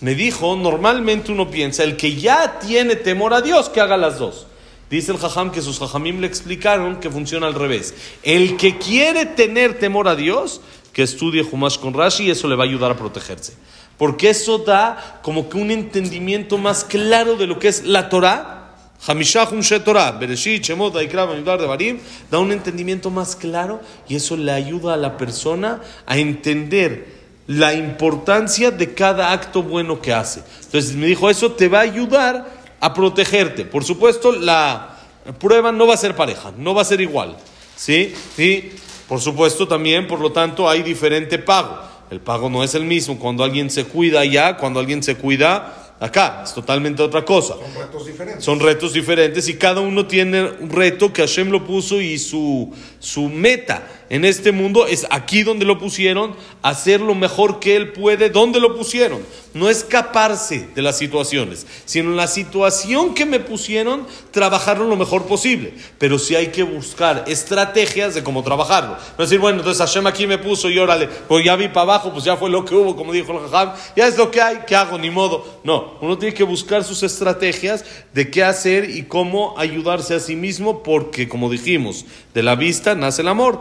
Me 0.00 0.14
dijo, 0.14 0.54
normalmente 0.54 1.32
uno 1.32 1.50
piensa, 1.50 1.82
el 1.82 1.96
que 1.96 2.14
ya 2.14 2.60
tiene 2.60 2.94
temor 2.94 3.34
a 3.34 3.40
Dios, 3.40 3.68
que 3.68 3.80
haga 3.80 3.96
las 3.96 4.20
dos. 4.20 4.46
Dice 4.88 5.10
el 5.10 5.18
Jajam 5.18 5.50
que 5.50 5.60
sus 5.60 5.80
Jajamim 5.80 6.20
le 6.20 6.28
explicaron 6.28 7.00
que 7.00 7.10
funciona 7.10 7.48
al 7.48 7.54
revés. 7.54 7.92
El 8.22 8.56
que 8.56 8.78
quiere 8.78 9.26
tener 9.26 9.80
temor 9.80 10.06
a 10.06 10.14
Dios, 10.14 10.60
que 10.92 11.02
estudie 11.02 11.42
Humash 11.42 11.78
con 11.78 11.92
Rashi 11.92 12.26
y 12.26 12.30
eso 12.30 12.46
le 12.46 12.54
va 12.54 12.62
a 12.62 12.68
ayudar 12.68 12.92
a 12.92 12.96
protegerse. 12.96 13.54
Porque 13.96 14.30
eso 14.30 14.58
da 14.58 15.18
como 15.24 15.48
que 15.48 15.56
un 15.56 15.72
entendimiento 15.72 16.56
más 16.56 16.84
claro 16.84 17.34
de 17.34 17.48
lo 17.48 17.58
que 17.58 17.66
es 17.66 17.82
la 17.82 18.08
Torah 18.08 18.57
Shetorah, 19.00 20.12
Bereshit, 20.12 20.62
Shemot, 20.62 20.96
Aikra, 20.96 21.26
de 21.26 21.66
Barim, 21.66 21.98
da 22.30 22.38
un 22.38 22.52
entendimiento 22.52 23.10
más 23.10 23.36
claro 23.36 23.80
y 24.08 24.16
eso 24.16 24.36
le 24.36 24.52
ayuda 24.52 24.94
a 24.94 24.96
la 24.96 25.16
persona 25.16 25.80
a 26.06 26.18
entender 26.18 27.18
la 27.46 27.72
importancia 27.72 28.70
de 28.70 28.92
cada 28.92 29.32
acto 29.32 29.62
bueno 29.62 30.00
que 30.00 30.12
hace. 30.12 30.42
Entonces 30.64 30.94
me 30.94 31.06
dijo, 31.06 31.30
eso 31.30 31.52
te 31.52 31.68
va 31.68 31.78
a 31.78 31.82
ayudar 31.82 32.58
a 32.80 32.94
protegerte. 32.94 33.64
Por 33.64 33.84
supuesto, 33.84 34.32
la 34.32 34.96
prueba 35.38 35.72
no 35.72 35.86
va 35.86 35.94
a 35.94 35.98
ser 35.98 36.14
pareja, 36.14 36.52
no 36.56 36.74
va 36.74 36.82
a 36.82 36.84
ser 36.84 37.00
igual. 37.00 37.36
¿Sí? 37.76 38.14
Y 38.36 38.72
por 39.08 39.20
supuesto 39.20 39.66
también, 39.66 40.06
por 40.06 40.20
lo 40.20 40.32
tanto, 40.32 40.68
hay 40.68 40.82
diferente 40.82 41.38
pago. 41.38 41.78
El 42.10 42.20
pago 42.20 42.50
no 42.50 42.64
es 42.64 42.74
el 42.74 42.84
mismo 42.84 43.18
cuando 43.18 43.44
alguien 43.44 43.70
se 43.70 43.84
cuida 43.84 44.24
ya, 44.24 44.56
cuando 44.56 44.80
alguien 44.80 45.02
se 45.02 45.16
cuida 45.16 45.87
acá, 46.00 46.42
es 46.44 46.54
totalmente 46.54 47.02
otra 47.02 47.24
cosa. 47.24 47.54
Son 47.54 47.74
retos 47.74 48.06
diferentes. 48.06 48.44
Son 48.44 48.60
retos 48.60 48.92
diferentes 48.92 49.48
y 49.48 49.56
cada 49.56 49.80
uno 49.80 50.06
tiene 50.06 50.42
un 50.42 50.70
reto 50.70 51.12
que 51.12 51.22
Hashem 51.22 51.50
lo 51.50 51.64
puso 51.64 52.00
y 52.00 52.18
su, 52.18 52.72
su 52.98 53.28
meta 53.28 53.86
en 54.10 54.24
este 54.24 54.52
mundo 54.52 54.86
es 54.86 55.06
aquí 55.10 55.42
donde 55.42 55.64
lo 55.64 55.78
pusieron, 55.78 56.34
hacer 56.62 57.00
lo 57.00 57.14
mejor 57.14 57.60
que 57.60 57.76
él 57.76 57.92
puede, 57.92 58.30
donde 58.30 58.58
lo 58.58 58.76
pusieron. 58.76 59.20
No 59.54 59.68
escaparse 59.68 60.68
de 60.74 60.82
las 60.82 60.98
situaciones, 60.98 61.66
sino 61.84 62.10
en 62.10 62.16
la 62.16 62.26
situación 62.26 63.14
que 63.14 63.26
me 63.26 63.40
pusieron, 63.40 64.06
trabajarlo 64.30 64.86
lo 64.86 64.96
mejor 64.96 65.26
posible. 65.26 65.74
Pero 65.98 66.18
sí 66.18 66.34
hay 66.34 66.48
que 66.48 66.62
buscar 66.62 67.24
estrategias 67.26 68.14
de 68.14 68.22
cómo 68.22 68.42
trabajarlo. 68.42 68.96
No 69.18 69.24
decir, 69.24 69.38
bueno, 69.38 69.58
entonces 69.58 69.80
Hashem 69.80 70.06
aquí 70.06 70.26
me 70.26 70.38
puso 70.38 70.70
y 70.70 70.78
órale, 70.78 71.08
pues 71.28 71.44
ya 71.44 71.56
vi 71.56 71.68
para 71.68 71.82
abajo, 71.82 72.12
pues 72.12 72.24
ya 72.24 72.36
fue 72.36 72.50
lo 72.50 72.64
que 72.64 72.74
hubo, 72.74 72.96
como 72.96 73.12
dijo 73.12 73.32
el 73.32 73.40
Jajam, 73.48 73.72
ya 73.96 74.06
es 74.06 74.16
lo 74.16 74.30
que 74.30 74.40
hay, 74.40 74.60
¿qué 74.66 74.76
hago? 74.76 74.98
Ni 74.98 75.10
modo. 75.10 75.60
No, 75.64 75.94
uno 76.00 76.16
tiene 76.16 76.34
que 76.34 76.44
buscar 76.44 76.84
sus 76.84 77.02
estrategias 77.02 77.84
de 78.12 78.30
qué 78.30 78.42
hacer 78.42 78.88
y 78.88 79.04
cómo 79.04 79.54
ayudarse 79.58 80.14
a 80.14 80.20
sí 80.20 80.36
mismo, 80.36 80.82
porque 80.82 81.28
como 81.28 81.50
dijimos, 81.50 82.04
de 82.34 82.42
la 82.42 82.54
vista 82.54 82.94
nace 82.94 83.22
el 83.22 83.28
amor. 83.28 83.60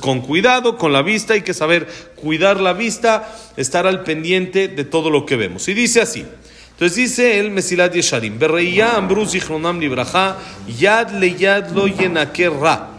Con 0.00 0.20
cuidado, 0.20 0.76
con 0.76 0.92
la 0.92 1.02
vista, 1.02 1.34
hay 1.34 1.42
que 1.42 1.54
saber 1.54 1.86
cuidar 2.16 2.60
la 2.60 2.72
vista, 2.72 3.32
estar 3.56 3.86
al 3.86 4.02
pendiente 4.02 4.68
de 4.68 4.84
todo 4.84 5.10
lo 5.10 5.26
que 5.26 5.36
vemos. 5.36 5.68
Y 5.68 5.74
dice 5.74 6.00
así. 6.00 6.24
Entonces 6.72 6.96
dice 6.96 7.40
el 7.40 7.50
Mesilat 7.50 7.94
Yesharim, 7.94 8.38
Berreya 8.38 8.96
Ambruz 8.96 9.30
Zichronam 9.30 9.80
Libraja, 9.80 10.36
Yad 10.78 11.10
le 11.12 11.34
Yad 11.34 11.70
lo 11.70 11.86
yenaker 11.86 12.52
ra, 12.52 12.90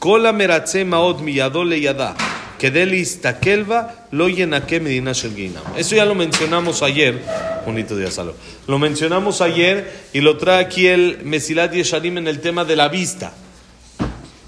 Kola 0.00 0.32
meratze 0.32 0.84
maod 0.84 1.20
miyado 1.20 1.64
le 1.64 1.80
yada, 1.80 2.16
Kedelis 2.58 3.20
takelva 3.20 4.08
lo 4.10 4.28
yenake 4.28 4.80
medina 4.80 5.12
shel 5.12 5.32
Geinam. 5.32 5.62
Eso 5.76 5.94
ya 5.94 6.04
lo 6.04 6.16
mencionamos 6.16 6.82
ayer, 6.82 7.22
bonito 7.64 7.96
día 7.96 8.08
lo 8.66 8.78
mencionamos 8.80 9.40
ayer 9.40 10.08
y 10.12 10.20
lo 10.20 10.36
trae 10.36 10.64
aquí 10.64 10.88
el 10.88 11.20
Mesilat 11.22 11.72
Yesharim 11.72 12.18
en 12.18 12.26
el 12.26 12.40
tema 12.40 12.64
de 12.64 12.74
la 12.74 12.88
vista. 12.88 13.32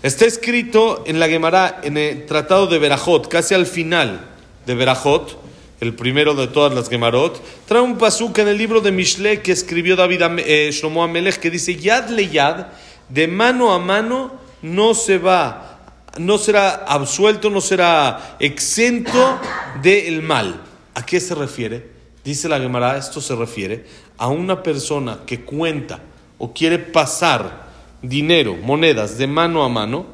Está 0.07 0.25
escrito 0.25 1.03
en 1.09 1.19
la 1.19 1.27
Gemara, 1.27 1.81
en 1.83 1.97
el 1.97 2.27
Tratado 2.27 2.69
de 2.69 2.79
Berajot, 2.79 3.27
casi 3.27 3.55
al 3.55 3.67
final 3.67 4.21
de 4.65 4.77
Berajot, 4.77 5.37
el 5.81 5.95
primero 5.97 6.37
de 6.37 6.47
todas 6.47 6.73
las 6.73 6.89
Gemarot, 6.89 7.43
trae 7.67 7.81
un 7.81 7.99
pasuk 7.99 8.39
en 8.39 8.47
el 8.47 8.57
libro 8.57 8.81
de 8.81 8.93
Mishle 8.93 9.43
que 9.43 9.51
escribió 9.51 9.97
David 9.97 10.23
eh, 10.47 10.71
Shlomo 10.71 11.03
Amelech 11.03 11.41
que 11.41 11.51
dice, 11.51 11.75
Yad 11.75 12.11
le 12.11 12.29
yad, 12.29 12.69
de 13.09 13.27
mano 13.27 13.75
a 13.75 13.81
mano 13.81 14.31
no 14.63 14.95
se 14.95 15.19
va, 15.19 15.81
no 16.19 16.39
será 16.39 16.85
absuelto, 16.87 17.51
no 17.51 17.61
será 17.61 18.37
exento 18.39 19.41
del 19.83 20.23
mal. 20.23 20.63
¿A 20.95 21.05
qué 21.05 21.19
se 21.19 21.35
refiere? 21.35 21.85
Dice 22.23 22.49
la 22.49 22.61
Gemara, 22.61 22.97
esto 22.97 23.21
se 23.21 23.35
refiere 23.35 23.85
a 24.19 24.29
una 24.29 24.63
persona 24.63 25.23
que 25.27 25.41
cuenta 25.41 25.99
o 26.39 26.53
quiere 26.53 26.79
pasar 26.79 27.66
dinero, 28.09 28.57
monedas 28.57 29.19
de 29.19 29.27
mano 29.27 29.65
a 29.65 29.69
mano, 29.69 30.07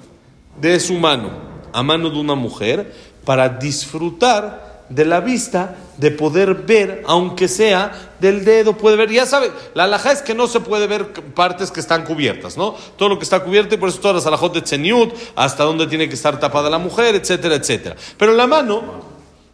de 0.61 0.79
su 0.81 0.95
mano 0.95 1.53
a 1.73 1.83
mano 1.83 2.11
de 2.11 2.19
una 2.19 2.35
mujer, 2.35 2.93
para 3.25 3.49
disfrutar 3.49 4.85
de 4.89 5.05
la 5.07 5.21
vista, 5.21 5.77
de 5.97 6.11
poder 6.11 6.55
ver, 6.55 7.03
aunque 7.07 7.49
sea 7.49 8.13
del 8.21 8.45
dedo, 8.45 8.77
puede 8.77 8.97
ver. 8.97 9.11
Ya 9.11 9.25
sabe, 9.25 9.51
la 9.75 9.85
alhaja 9.85 10.13
es 10.13 10.21
que 10.21 10.35
no 10.35 10.47
se 10.47 10.61
puede 10.61 10.87
ver 10.87 11.13
partes 11.35 11.71
que 11.71 11.81
están 11.81 12.05
cubiertas, 12.05 12.59
¿no? 12.59 12.75
Todo 12.97 13.09
lo 13.09 13.19
que 13.19 13.25
está 13.25 13.41
cubierto, 13.41 13.75
y 13.75 13.79
por 13.79 13.89
eso 13.89 14.01
todas 14.01 14.17
las 14.17 14.27
alajot 14.27 14.53
de 14.53 14.63
Tzeniut, 14.63 15.15
hasta 15.35 15.65
dónde 15.65 15.87
tiene 15.87 16.09
que 16.09 16.15
estar 16.15 16.39
tapada 16.39 16.69
la 16.69 16.79
mujer, 16.79 17.15
etcétera, 17.15 17.55
etcétera. 17.55 17.97
Pero 18.19 18.35
la 18.35 18.47
mano 18.47 18.83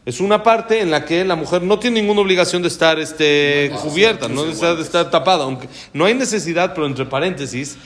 es 0.04 0.20
una 0.20 0.42
parte 0.42 0.80
en 0.80 0.90
la 0.90 1.04
que 1.04 1.24
la 1.24 1.36
mujer 1.36 1.62
no 1.62 1.78
tiene 1.78 2.00
ninguna 2.00 2.22
obligación 2.22 2.62
de 2.62 2.68
estar 2.68 2.98
este, 2.98 3.70
cubierta, 3.82 4.26
no 4.26 4.44
necesita 4.44 4.74
de 4.74 4.82
estar 4.82 5.10
tapada, 5.10 5.44
aunque 5.44 5.68
no 5.92 6.06
hay 6.06 6.14
necesidad, 6.14 6.74
pero 6.74 6.86
entre 6.86 7.04
paréntesis, 7.04 7.76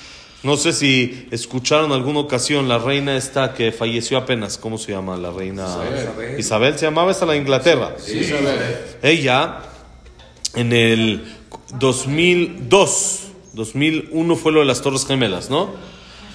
no 0.43 0.57
sé 0.57 0.73
si 0.73 1.29
escucharon 1.31 1.93
alguna 1.93 2.21
ocasión 2.21 2.69
la 2.69 2.79
reina 2.79 3.17
esta 3.17 3.55
que 3.55 3.71
falleció 3.71 4.19
apenas, 4.19 4.59
¿cómo 4.59 4.77
se 4.77 4.93
llama 4.93 5.17
la 5.17 5.31
reina? 5.31 5.67
Isabel, 6.39 6.79
se 6.79 6.87
llamaba 6.87 7.13
esa 7.13 7.27
la 7.27 7.37
Inglaterra. 7.37 7.95
Ella 9.03 9.61
en 10.55 10.73
el 10.73 11.25
2002, 11.79 13.21
2001 13.53 14.37
fue 14.37 14.53
lo 14.53 14.61
de 14.61 14.67
las 14.67 14.83
Torres 14.83 15.07
Gemelas, 15.07 15.49
¿no? 15.49 15.71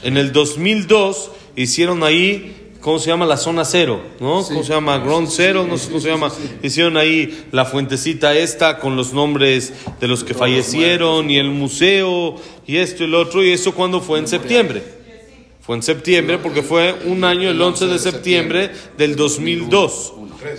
En 0.03 0.17
el 0.17 0.31
2002 0.31 1.31
hicieron 1.55 2.03
ahí, 2.03 2.66
¿cómo 2.87 2.99
se 2.99 3.09
llama? 3.09 3.25
La 3.25 3.35
zona 3.35 3.65
cero, 3.65 3.99
¿no? 4.21 4.41
¿Cómo 4.43 4.63
se 4.63 4.71
llama? 4.71 4.97
Ground 4.99 5.27
Zero, 5.27 5.67
no 5.67 5.77
sé 5.77 5.89
cómo 5.89 5.99
se 5.99 6.07
llama. 6.07 6.31
Hicieron 6.63 6.95
ahí 6.95 7.45
la 7.51 7.65
fuentecita 7.65 8.33
esta 8.33 8.79
con 8.79 8.95
los 8.95 9.11
nombres 9.11 9.73
de 9.99 10.07
los 10.07 10.23
que 10.23 10.33
fallecieron 10.33 11.29
y 11.29 11.37
el 11.37 11.49
museo 11.49 12.35
y 12.65 12.77
esto 12.77 13.03
y 13.03 13.07
lo 13.07 13.19
otro. 13.19 13.43
¿Y 13.43 13.51
eso 13.51 13.73
cuándo 13.73 13.99
fue? 13.99 14.19
En 14.19 14.27
septiembre. 14.29 14.81
Fue 15.59 15.75
en 15.75 15.83
septiembre 15.83 16.37
porque 16.37 16.63
fue 16.63 16.95
un 17.03 17.25
año, 17.25 17.49
el 17.49 17.61
11 17.61 17.87
de 17.87 17.99
septiembre 17.99 18.71
del 18.97 19.17
2002. 19.17 20.13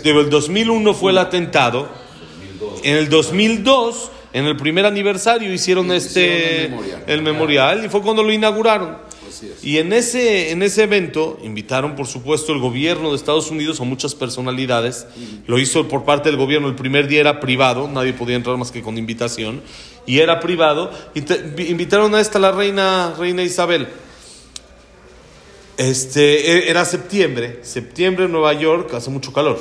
Digo, 0.05 0.21
el 0.21 0.29
2001 0.29 0.93
fue 0.93 1.13
el 1.13 1.19
atentado. 1.19 1.89
En 2.83 2.97
el 2.97 3.09
2002, 3.09 4.11
en 4.35 4.45
el 4.45 4.57
primer 4.59 4.85
aniversario, 4.85 5.51
hicieron 5.51 5.91
este 5.93 6.65
el 6.67 6.71
memorial. 6.73 7.03
el 7.07 7.23
memorial 7.23 7.85
y 7.87 7.89
fue 7.89 8.03
cuando 8.03 8.23
lo 8.23 8.31
inauguraron. 8.31 9.08
Y 9.63 9.79
en 9.79 9.93
ese, 9.93 10.51
en 10.51 10.63
ese 10.63 10.85
evento 10.85 11.39
invitaron, 11.43 11.97
por 11.97 12.07
supuesto, 12.07 12.53
el 12.53 12.61
gobierno 12.61 13.11
de 13.11 13.17
Estados 13.17 13.51
Unidos 13.51 13.81
a 13.81 13.85
muchas 13.85 14.15
personalidades. 14.15 15.07
Lo 15.47 15.59
hizo 15.59 15.89
por 15.89 16.05
parte 16.05 16.29
del 16.31 16.39
gobierno. 16.39 16.69
El 16.69 16.75
primer 16.75 17.09
día 17.09 17.21
era 17.21 17.41
privado, 17.41 17.89
nadie 17.89 18.13
podía 18.13 18.37
entrar 18.37 18.57
más 18.57 18.71
que 18.71 18.83
con 18.83 18.99
invitación. 18.99 19.63
Y 20.07 20.21
era 20.21 20.41
privado. 20.41 20.91
Invitaron 21.15 22.15
a 22.15 22.21
esta 22.21 22.39
la 22.39 22.53
reina, 22.53 23.15
reina 23.19 23.43
Isabel. 23.43 23.89
Este, 25.77 26.53
e- 26.53 26.71
era 26.71 26.85
septiembre. 26.85 27.61
Septiembre 27.63 28.25
en 28.25 28.33
Nueva 28.33 28.53
York 28.53 28.93
hace 28.95 29.11
mucho 29.11 29.33
calor. 29.33 29.59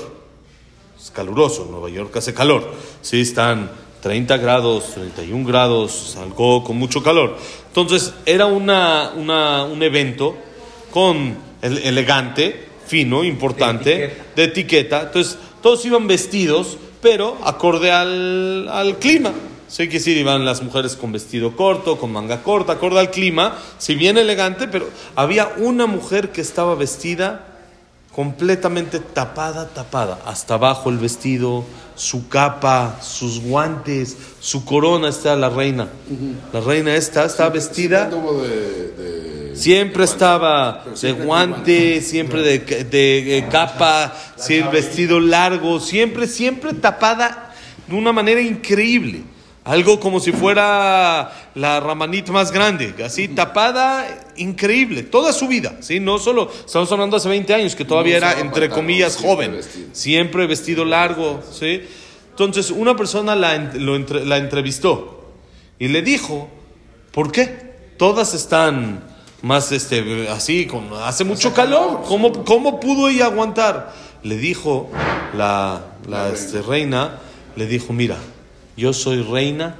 Es 0.99 1.11
caluroso, 1.11 1.65
en 1.65 1.71
Nueva 1.71 1.89
York 1.89 2.15
hace 2.17 2.33
calor. 2.33 2.73
Sí, 3.01 3.21
están 3.21 3.69
30 4.07 4.37
grados, 4.37 4.93
31 4.93 5.45
grados, 5.45 6.15
algo 6.17 6.63
con 6.63 6.77
mucho 6.77 7.03
calor. 7.03 7.35
Entonces, 7.67 8.13
era 8.25 8.45
una, 8.45 9.11
una- 9.17 9.65
un 9.65 9.83
evento 9.83 10.37
con 10.91 11.35
el- 11.61 11.79
elegante, 11.79 12.67
fino, 12.85 13.25
importante, 13.25 14.15
de 14.33 14.43
etiqueta. 14.45 15.01
Entonces, 15.07 15.37
todos 15.61 15.83
iban 15.85 16.07
vestidos, 16.07 16.77
pero 17.01 17.37
acorde 17.43 17.91
al, 17.91 18.69
al 18.69 18.95
clima. 18.97 19.33
Sí, 19.67 19.89
que 19.89 19.99
sí, 19.99 20.11
iban 20.13 20.45
las 20.45 20.63
mujeres 20.63 20.95
con 20.95 21.11
vestido 21.11 21.53
corto, 21.57 21.97
con 21.97 22.13
manga 22.13 22.41
corta, 22.43 22.71
acorde 22.73 23.01
al 23.01 23.11
clima, 23.11 23.57
si 23.77 23.95
bien 23.95 24.17
elegante, 24.17 24.69
pero 24.69 24.87
había 25.17 25.51
una 25.57 25.85
mujer 25.85 26.31
que 26.31 26.39
estaba 26.39 26.75
vestida 26.75 27.46
completamente 28.17 28.99
tapada, 28.99 29.67
tapada, 29.69 30.17
hasta 30.25 30.55
abajo 30.55 30.89
el 30.89 30.97
vestido, 30.97 31.63
su 31.93 32.27
capa, 32.27 32.97
sus 32.99 33.39
guantes, 33.39 34.17
su 34.39 34.65
corona, 34.65 35.09
está 35.09 35.35
la 35.35 35.49
reina. 35.51 35.87
La 36.51 36.59
reina 36.61 36.95
esta 36.95 37.25
está 37.25 37.47
vestida, 37.49 38.09
de, 38.09 38.91
de- 39.49 39.55
siempre 39.55 40.03
estaba 40.05 40.83
de 40.99 41.11
guante, 41.11 42.01
siempre 42.01 42.41
de, 42.41 42.57
de, 42.85 43.37
eh, 43.37 43.47
capa, 43.51 44.11
sí, 44.35 44.55
el 44.55 44.69
vestido 44.69 45.19
largo, 45.19 45.79
siempre, 45.79 46.25
siempre 46.25 46.73
tapada 46.73 47.53
de 47.87 47.95
una 47.95 48.11
manera 48.11 48.41
increíble. 48.41 49.21
Algo 49.67 49.99
como 49.99 50.21
si 50.21 50.31
fuera 50.31 51.31
la 51.53 51.79
ramanit 51.81 52.29
más 52.29 52.51
grande, 52.53 52.93
así 53.05 53.27
tapada, 53.27 54.07
increíble, 54.37 55.03
toda 55.03 55.33
su 55.33 55.49
vida, 55.49 55.75
¿sí? 55.81 55.99
No 55.99 56.19
solo, 56.19 56.49
estamos 56.65 56.89
hablando 56.91 57.17
hace 57.17 57.27
20 57.27 57.53
años, 57.53 57.75
que 57.75 57.83
todavía 57.83 58.17
No 58.21 58.27
era, 58.29 58.39
entre 58.39 58.69
comillas, 58.69 59.13
siempre 59.15 59.29
joven, 59.35 59.51
vestido. 59.57 59.87
siempre 59.91 60.47
vestido 60.47 60.85
largo, 60.85 61.43
¿sí? 61.51 61.81
Entonces, 62.29 62.71
una 62.71 62.95
persona 62.95 63.35
la, 63.35 63.57
lo 63.73 63.97
entre- 63.97 64.25
la 64.25 64.37
entrevistó 64.37 65.33
y 65.79 65.89
le 65.89 66.01
dijo, 66.01 66.47
¿por 67.11 67.33
qué? 67.33 67.67
Todas 67.97 68.33
están 68.35 69.03
más 69.41 69.73
este, 69.73 70.29
así, 70.29 70.65
con, 70.65 70.87
hace 71.03 71.25
mucho 71.25 71.53
calor, 71.53 72.03
¿Cómo, 72.07 72.31
¿cómo 72.45 72.79
pudo 72.79 73.09
ella 73.09 73.25
aguantar? 73.25 73.93
Le 74.23 74.37
dijo 74.37 74.89
la, 75.35 75.81
la, 76.07 76.29
este, 76.29 76.61
reina, 76.61 77.19
le 77.57 77.65
dijo, 77.67 77.91
mira, 77.91 78.17
yo 78.77 78.93
soy 78.93 79.23
reina, 79.23 79.75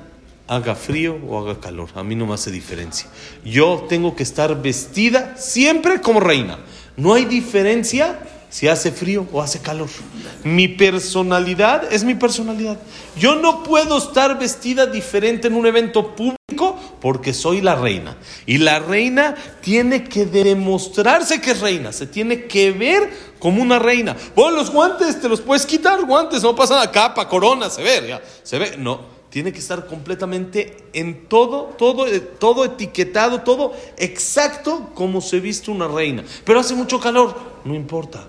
haga 0.47 0.75
frío 0.75 1.17
o 1.27 1.39
haga 1.39 1.59
calor, 1.61 1.89
a 1.95 2.03
mí 2.03 2.15
no 2.15 2.25
me 2.25 2.33
hace 2.33 2.51
diferencia. 2.51 3.07
Yo 3.45 3.85
tengo 3.87 4.15
que 4.15 4.23
estar 4.23 4.61
vestida 4.61 5.37
siempre 5.37 6.01
como 6.01 6.19
reina. 6.19 6.59
No 6.97 7.13
hay 7.13 7.25
diferencia 7.25 8.19
si 8.49 8.67
hace 8.67 8.91
frío 8.91 9.27
o 9.31 9.41
hace 9.41 9.59
calor. 9.59 9.89
Mi 10.43 10.67
personalidad 10.67 11.91
es 11.91 12.03
mi 12.03 12.15
personalidad. 12.15 12.77
Yo 13.17 13.35
no 13.35 13.63
puedo 13.63 13.97
estar 13.97 14.39
vestida 14.39 14.85
diferente 14.85 15.47
en 15.47 15.55
un 15.55 15.65
evento 15.65 16.15
público 16.15 16.37
porque 17.01 17.33
soy 17.33 17.61
la 17.61 17.75
reina. 17.75 18.17
Y 18.45 18.57
la 18.57 18.79
reina 18.79 19.35
tiene 19.61 20.05
que 20.05 20.25
demostrarse 20.25 21.41
que 21.41 21.51
es 21.51 21.59
reina, 21.59 21.91
se 21.91 22.07
tiene 22.07 22.45
que 22.45 22.71
ver 22.71 23.11
como 23.39 23.61
una 23.61 23.79
reina. 23.79 24.15
Bueno, 24.35 24.57
los 24.57 24.71
guantes 24.71 25.21
te 25.21 25.29
los 25.29 25.41
puedes 25.41 25.65
quitar, 25.65 26.03
guantes, 26.05 26.43
no 26.43 26.55
pasa 26.55 26.75
nada, 26.75 26.91
capa, 26.91 27.27
corona, 27.27 27.69
se 27.69 27.83
ve, 27.83 28.07
ya, 28.07 28.21
se 28.43 28.57
ve. 28.57 28.77
No, 28.77 29.01
tiene 29.29 29.51
que 29.51 29.59
estar 29.59 29.85
completamente 29.87 30.85
en 30.93 31.27
todo, 31.27 31.75
todo, 31.77 32.07
eh, 32.07 32.19
todo 32.19 32.65
etiquetado, 32.65 33.41
todo 33.41 33.73
exacto 33.97 34.89
como 34.93 35.21
se 35.21 35.39
viste 35.39 35.69
una 35.69 35.87
reina. 35.87 36.23
Pero 36.45 36.59
hace 36.59 36.73
mucho 36.73 36.99
calor, 36.99 37.35
no 37.65 37.75
importa. 37.75 38.27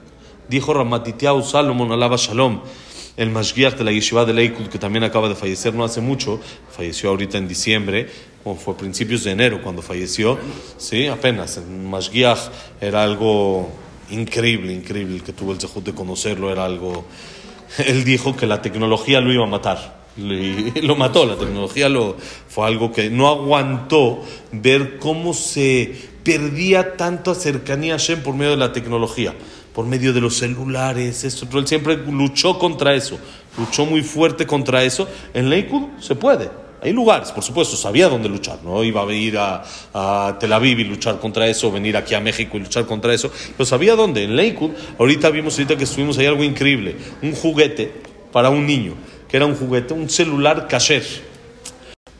Dijo 0.48 0.74
Ramatitiau 0.74 1.42
Salomón, 1.42 1.92
alaba 1.92 2.16
Shalom, 2.16 2.60
el 3.16 3.30
Mashgiach 3.30 3.76
de 3.76 3.84
la 3.84 3.92
Yeshiva 3.92 4.24
de 4.24 4.32
Leikud, 4.32 4.68
que 4.68 4.78
también 4.78 5.04
acaba 5.04 5.28
de 5.28 5.34
fallecer 5.34 5.74
no 5.74 5.84
hace 5.84 6.00
mucho, 6.00 6.40
falleció 6.70 7.10
ahorita 7.10 7.38
en 7.38 7.48
diciembre, 7.48 8.08
o 8.44 8.54
fue 8.54 8.76
principios 8.76 9.24
de 9.24 9.32
enero 9.32 9.62
cuando 9.62 9.82
falleció, 9.82 10.38
sí, 10.76 11.06
apenas. 11.06 11.56
El 11.56 11.66
Mashgiach 11.66 12.50
era 12.80 13.02
algo 13.02 13.68
increíble, 14.10 14.72
increíble, 14.72 15.20
que 15.20 15.32
tuvo 15.32 15.52
el 15.52 15.60
zehut 15.60 15.84
de 15.84 15.94
conocerlo, 15.94 16.50
era 16.50 16.64
algo... 16.64 17.04
Él 17.86 18.04
dijo 18.04 18.34
que 18.36 18.46
la 18.46 18.62
tecnología 18.62 19.20
lo 19.20 19.32
iba 19.32 19.44
a 19.44 19.48
matar 19.48 19.98
lo 20.82 20.96
mató, 20.96 21.24
la 21.26 21.36
tecnología 21.36 21.88
lo, 21.88 22.16
fue 22.48 22.66
algo 22.66 22.92
que 22.92 23.08
no 23.10 23.28
aguantó 23.28 24.22
ver 24.50 24.98
cómo 24.98 25.32
se 25.32 25.94
perdía 26.24 26.96
tanta 26.96 27.34
cercanía 27.34 27.94
a 27.94 27.98
Shem 27.98 28.22
por 28.22 28.34
medio 28.34 28.52
de 28.52 28.56
la 28.56 28.72
tecnología, 28.72 29.34
por 29.78 29.86
medio 29.86 30.12
de 30.12 30.20
los 30.20 30.34
celulares, 30.34 31.22
esto, 31.22 31.46
él 31.56 31.64
siempre 31.64 31.96
luchó 31.98 32.58
contra 32.58 32.96
eso, 32.96 33.16
luchó 33.56 33.86
muy 33.86 34.02
fuerte 34.02 34.44
contra 34.44 34.82
eso. 34.82 35.06
En 35.32 35.48
Lakewood 35.48 36.00
se 36.00 36.16
puede, 36.16 36.50
hay 36.82 36.92
lugares, 36.92 37.30
por 37.30 37.44
supuesto, 37.44 37.76
sabía 37.76 38.08
dónde 38.08 38.28
luchar, 38.28 38.58
no 38.64 38.82
iba 38.82 39.04
a 39.04 39.12
ir 39.12 39.38
a, 39.38 40.36
Tel 40.40 40.52
Aviv 40.52 40.80
y 40.80 40.82
luchar 40.82 41.20
contra 41.20 41.46
eso, 41.46 41.70
venir 41.70 41.96
aquí 41.96 42.12
a 42.16 42.18
México 42.18 42.56
y 42.56 42.60
luchar 42.62 42.86
contra 42.86 43.14
eso, 43.14 43.30
pero 43.56 43.66
sabía 43.66 43.94
dónde, 43.94 44.24
en 44.24 44.34
Lakewood, 44.34 44.72
ahorita 44.98 45.30
vimos, 45.30 45.56
ahorita 45.56 45.76
que 45.76 45.84
estuvimos 45.84 46.18
ahí 46.18 46.26
algo 46.26 46.42
increíble, 46.42 46.96
un 47.22 47.30
juguete 47.30 47.92
para 48.32 48.50
un 48.50 48.66
niño 48.66 48.94
que 49.28 49.36
era 49.36 49.46
un 49.46 49.54
juguete, 49.54 49.94
un 49.94 50.10
celular 50.10 50.66
kasher. 50.66 51.04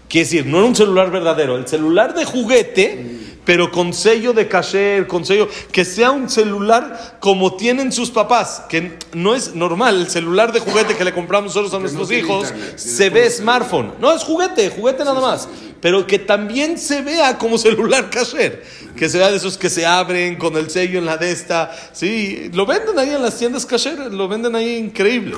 Quiere 0.08 0.24
decir, 0.24 0.46
no 0.46 0.58
era 0.58 0.66
un 0.68 0.76
celular 0.76 1.10
verdadero, 1.10 1.56
el 1.56 1.66
celular 1.66 2.14
de 2.14 2.24
juguete, 2.24 3.27
pero 3.48 3.70
con 3.70 3.94
sello 3.94 4.34
de 4.34 4.46
kasher, 4.46 5.06
con 5.06 5.24
sello, 5.24 5.48
que 5.72 5.86
sea 5.86 6.10
un 6.10 6.28
celular 6.28 7.16
como 7.18 7.56
tienen 7.56 7.92
sus 7.92 8.10
papás, 8.10 8.64
que 8.68 8.98
no 9.14 9.34
es 9.34 9.54
normal, 9.54 10.02
el 10.02 10.10
celular 10.10 10.52
de 10.52 10.60
juguete 10.60 10.94
que 10.94 11.02
le 11.02 11.14
compramos 11.14 11.56
nosotros 11.56 11.72
a 11.72 11.78
nuestros 11.78 12.12
hijos, 12.12 12.52
se 12.76 13.08
ve 13.08 13.30
smartphone. 13.30 13.94
No, 14.00 14.12
es 14.12 14.22
juguete, 14.22 14.68
juguete 14.68 15.02
nada 15.02 15.22
más. 15.22 15.48
Pero 15.80 16.06
que 16.06 16.18
también 16.18 16.76
se 16.76 17.00
vea 17.00 17.38
como 17.38 17.56
celular 17.56 18.10
kasher, 18.10 18.62
que 18.98 19.08
se 19.08 19.18
vea 19.18 19.30
de 19.30 19.36
esos 19.36 19.56
que 19.56 19.70
se 19.70 19.86
abren 19.86 20.36
con 20.36 20.56
el 20.56 20.68
sello 20.70 20.98
en 20.98 21.06
la 21.06 21.16
de 21.16 21.30
esta. 21.30 21.70
Sí, 21.92 22.50
lo 22.52 22.66
venden 22.66 22.98
ahí 22.98 23.10
en 23.10 23.22
las 23.22 23.38
tiendas 23.38 23.64
kasher, 23.64 24.12
lo 24.12 24.28
venden 24.28 24.56
ahí 24.56 24.76
increíble. 24.76 25.36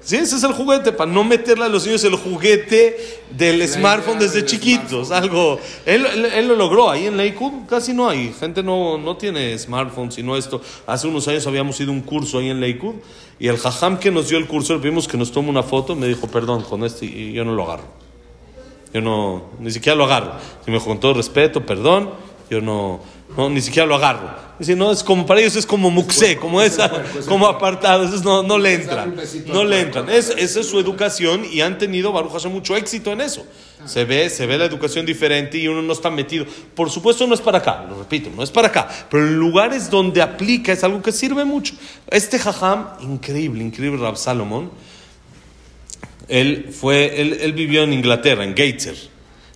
Sí, 0.00 0.16
ese 0.16 0.36
es 0.36 0.42
el 0.42 0.52
juguete, 0.52 0.90
para 0.90 1.10
no 1.10 1.22
meterle 1.22 1.64
a 1.64 1.68
los 1.68 1.86
niños 1.86 2.02
el 2.02 2.16
juguete 2.16 3.20
del 3.30 3.66
smartphone 3.68 4.18
desde 4.18 4.44
chiquitos. 4.44 5.12
Algo. 5.12 5.60
Él, 5.86 6.04
él, 6.06 6.24
él, 6.24 6.48
lo 6.48 6.56
logró. 6.56 6.90
Ahí 6.90 7.06
en 7.06 7.16
Lakewood 7.16 7.66
casi 7.68 7.92
no 7.92 8.08
hay. 8.08 8.34
Gente 8.38 8.62
no, 8.62 8.98
no 8.98 9.16
tiene 9.16 9.56
smartphone, 9.58 10.10
sino 10.10 10.36
esto. 10.36 10.60
Hace 10.86 11.06
unos 11.06 11.28
años 11.28 11.46
habíamos 11.46 11.78
ido 11.80 11.92
a 11.92 11.94
un 11.94 12.00
curso 12.00 12.38
ahí 12.38 12.48
en 12.48 12.60
Lakewood 12.60 12.96
y 13.38 13.48
el 13.48 13.58
jajam 13.58 13.98
que 13.98 14.10
nos 14.10 14.28
dio 14.28 14.38
el 14.38 14.46
curso, 14.46 14.80
pedimos 14.80 15.08
que 15.08 15.16
nos 15.16 15.32
tome 15.32 15.50
una 15.50 15.62
foto. 15.62 15.94
Me 15.94 16.06
dijo, 16.06 16.26
perdón, 16.28 16.62
con 16.62 16.84
este, 16.84 17.06
y 17.06 17.32
yo 17.32 17.44
no 17.44 17.54
lo 17.54 17.64
agarro. 17.64 17.84
Yo 18.92 19.00
no, 19.00 19.44
ni 19.58 19.70
siquiera 19.70 19.96
lo 19.96 20.04
agarro. 20.04 20.32
Y 20.66 20.70
me 20.70 20.78
dijo, 20.78 20.86
con 20.86 21.00
todo 21.00 21.14
respeto, 21.14 21.64
perdón, 21.64 22.10
yo 22.52 22.60
no, 22.60 23.00
no 23.34 23.48
ni 23.48 23.62
siquiera 23.62 23.86
lo 23.86 23.94
agarro. 23.94 24.30
Dice, 24.58 24.76
no, 24.76 24.92
es 24.92 25.02
como 25.02 25.24
para 25.24 25.40
ellos 25.40 25.56
es 25.56 25.64
como 25.64 25.90
muxé, 25.90 26.36
como 26.36 26.60
esa, 26.60 27.02
como 27.26 27.46
apartado, 27.46 28.04
esos 28.04 28.22
no, 28.22 28.42
no 28.42 28.58
le 28.58 28.74
entran, 28.74 29.16
no 29.46 29.64
le 29.64 29.80
entran. 29.80 30.10
Es, 30.10 30.28
esa 30.36 30.60
es 30.60 30.66
su 30.66 30.78
educación 30.78 31.42
y 31.50 31.62
han 31.62 31.78
tenido, 31.78 32.12
Baruch 32.12 32.32
Hashem, 32.32 32.52
mucho 32.52 32.76
éxito 32.76 33.10
en 33.10 33.22
eso. 33.22 33.46
Se 33.86 34.04
ve, 34.04 34.28
se 34.28 34.44
ve 34.44 34.58
la 34.58 34.66
educación 34.66 35.06
diferente 35.06 35.56
y 35.56 35.66
uno 35.66 35.80
no 35.80 35.94
está 35.94 36.10
metido. 36.10 36.44
Por 36.74 36.90
supuesto 36.90 37.26
no 37.26 37.32
es 37.32 37.40
para 37.40 37.58
acá, 37.58 37.86
lo 37.88 37.98
repito, 37.98 38.28
no 38.36 38.42
es 38.42 38.50
para 38.50 38.68
acá, 38.68 38.86
pero 39.10 39.26
en 39.26 39.34
lugares 39.36 39.88
donde 39.88 40.20
aplica 40.20 40.72
es 40.72 40.84
algo 40.84 41.00
que 41.00 41.10
sirve 41.10 41.46
mucho. 41.46 41.74
Este 42.10 42.38
jajam, 42.38 42.86
increíble, 43.00 43.64
increíble 43.64 43.98
Rab 43.98 44.18
Salomón, 44.18 44.70
él, 46.28 46.68
fue, 46.70 47.18
él, 47.18 47.38
él 47.40 47.54
vivió 47.54 47.82
en 47.82 47.94
Inglaterra, 47.94 48.44
en 48.44 48.50
Gateshead. 48.50 48.96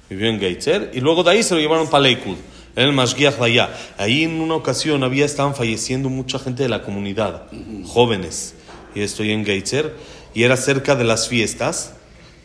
Vivió 0.08 0.30
en 0.30 0.40
Gateshead 0.40 0.94
y 0.94 1.00
luego 1.00 1.22
de 1.22 1.32
ahí 1.32 1.42
se 1.42 1.54
lo 1.54 1.60
llevaron 1.60 1.90
para 1.90 2.08
Lakewood 2.08 2.38
el 2.76 2.92
Mashgiach 2.92 3.40
allá. 3.40 3.74
Ahí 3.98 4.24
en 4.24 4.40
una 4.40 4.54
ocasión 4.54 5.02
había, 5.02 5.24
estaban 5.24 5.54
falleciendo 5.54 6.08
mucha 6.08 6.38
gente 6.38 6.62
de 6.62 6.68
la 6.68 6.82
comunidad, 6.82 7.46
jóvenes. 7.84 8.54
Y 8.94 9.00
estoy 9.00 9.32
en 9.32 9.42
Gateshead 9.42 9.86
y 10.34 10.44
era 10.44 10.56
cerca 10.56 10.94
de 10.94 11.04
las 11.04 11.28
fiestas, 11.28 11.94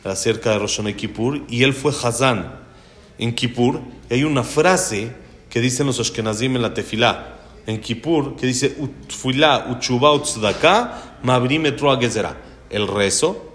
era 0.04 0.15
cerca 0.15 0.52
de 0.52 0.60
Rosh 0.60 0.80
y 0.88 0.94
Kippur, 0.94 1.44
y 1.50 1.63
él 1.63 1.74
fue 1.74 1.91
Hazán 1.91 2.56
en 3.17 3.36
Kippur. 3.36 3.82
Y 4.10 4.15
hay 4.15 4.24
una 4.24 4.44
frase 4.44 5.12
que 5.50 5.60
dicen 5.60 5.88
los 5.88 6.00
Ashkenazim 6.00 6.56
en 6.56 6.62
la 6.62 6.74
tefilá, 6.74 7.38
en 7.67 7.80
Kippur, 7.80 8.36
que 8.38 8.48
dice, 8.48 8.76
Utfilá, 8.80 9.67
Uchuba, 9.70 10.13
Utzdaka, 10.13 11.17
Mabrim. 11.24 11.65
El 11.65 12.88
rezo, 12.88 13.51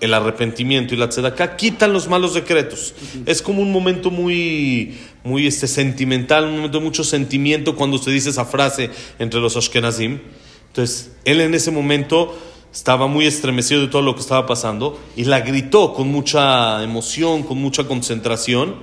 el 0.00 0.14
arrepentimiento 0.14 0.94
y 0.94 0.96
la 0.96 1.08
tzedakah 1.08 1.56
quitan 1.56 1.92
los 1.92 2.08
malos 2.08 2.34
decretos. 2.34 2.94
Es 3.24 3.42
como 3.42 3.62
un 3.62 3.72
momento 3.72 4.10
muy, 4.10 4.98
muy 5.24 5.46
este, 5.46 5.66
sentimental, 5.66 6.44
un 6.44 6.56
momento 6.56 6.78
de 6.78 6.84
mucho 6.84 7.04
sentimiento 7.04 7.76
cuando 7.76 7.96
usted 7.96 8.12
dice 8.12 8.30
esa 8.30 8.44
frase 8.44 8.90
entre 9.18 9.40
los 9.40 9.56
Ashkenazim. 9.56 10.20
Entonces, 10.68 11.12
él 11.24 11.40
en 11.40 11.54
ese 11.54 11.70
momento 11.70 12.36
estaba 12.72 13.06
muy 13.06 13.26
estremecido 13.26 13.80
de 13.80 13.88
todo 13.88 14.02
lo 14.02 14.14
que 14.14 14.20
estaba 14.20 14.46
pasando 14.46 15.00
y 15.16 15.24
la 15.24 15.40
gritó 15.40 15.94
con 15.94 16.08
mucha 16.08 16.82
emoción, 16.82 17.42
con 17.42 17.58
mucha 17.58 17.84
concentración. 17.84 18.76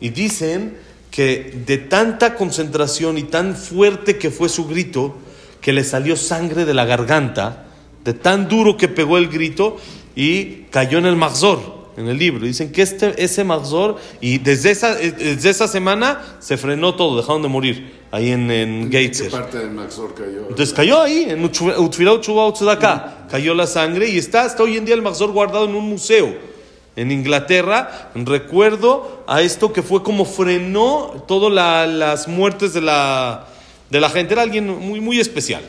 Y 0.00 0.10
dicen 0.10 0.76
que 1.10 1.62
de 1.66 1.78
tanta 1.78 2.34
concentración 2.34 3.16
y 3.16 3.22
tan 3.22 3.56
fuerte 3.56 4.18
que 4.18 4.30
fue 4.30 4.48
su 4.48 4.66
grito, 4.66 5.16
que 5.60 5.72
le 5.72 5.84
salió 5.84 6.16
sangre 6.16 6.64
de 6.64 6.74
la 6.74 6.84
garganta, 6.84 7.66
de 8.04 8.12
tan 8.12 8.48
duro 8.48 8.76
que 8.76 8.88
pegó 8.88 9.16
el 9.16 9.28
grito, 9.28 9.78
y 10.14 10.64
cayó 10.70 10.98
en 10.98 11.06
el 11.06 11.16
Magzor, 11.16 11.60
en 11.96 12.08
el 12.08 12.18
libro. 12.18 12.46
Dicen 12.46 12.72
que 12.72 12.82
este, 12.82 13.22
ese 13.22 13.44
Magzor, 13.44 13.96
y 14.20 14.38
desde 14.38 14.70
esa, 14.70 14.94
desde 14.94 15.50
esa 15.50 15.68
semana 15.68 16.36
se 16.40 16.56
frenó 16.56 16.94
todo, 16.94 17.16
dejaron 17.16 17.42
de 17.42 17.48
morir 17.48 18.02
ahí 18.10 18.30
en, 18.30 18.50
en. 18.50 18.90
¿Qué 18.90 19.10
parte 19.30 19.58
del 19.58 19.74
cayó? 19.74 20.48
Entonces 20.48 20.72
cayó 20.72 21.00
ahí, 21.00 21.26
en 21.28 21.44
Utfirá 21.44 22.12
Uchuba 22.12 22.46
Utzedakah, 22.46 23.26
cayó 23.30 23.54
la 23.54 23.66
sangre 23.66 24.08
y 24.08 24.18
está 24.18 24.42
hasta 24.42 24.62
hoy 24.62 24.76
en 24.76 24.84
día 24.84 24.94
el 24.94 25.02
Magzor 25.02 25.32
guardado 25.32 25.64
en 25.64 25.74
un 25.74 25.88
museo. 25.88 26.52
En 26.94 27.10
Inglaterra, 27.10 28.10
recuerdo 28.14 29.24
a 29.26 29.40
esto 29.40 29.72
que 29.72 29.82
fue 29.82 30.02
como 30.02 30.26
frenó 30.26 31.24
todas 31.26 31.50
la, 31.50 31.86
las 31.86 32.28
muertes 32.28 32.74
de 32.74 32.82
la, 32.82 33.46
de 33.88 33.98
la 33.98 34.10
gente. 34.10 34.34
Era 34.34 34.42
alguien 34.42 34.68
muy, 34.68 35.00
muy 35.00 35.18
especial. 35.18 35.62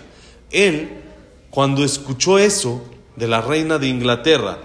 Él, 0.52 0.90
cuando 1.50 1.86
escuchó 1.86 2.38
eso, 2.38 2.84
de 3.16 3.28
la 3.28 3.42
reina 3.42 3.78
de 3.78 3.88
Inglaterra, 3.88 4.60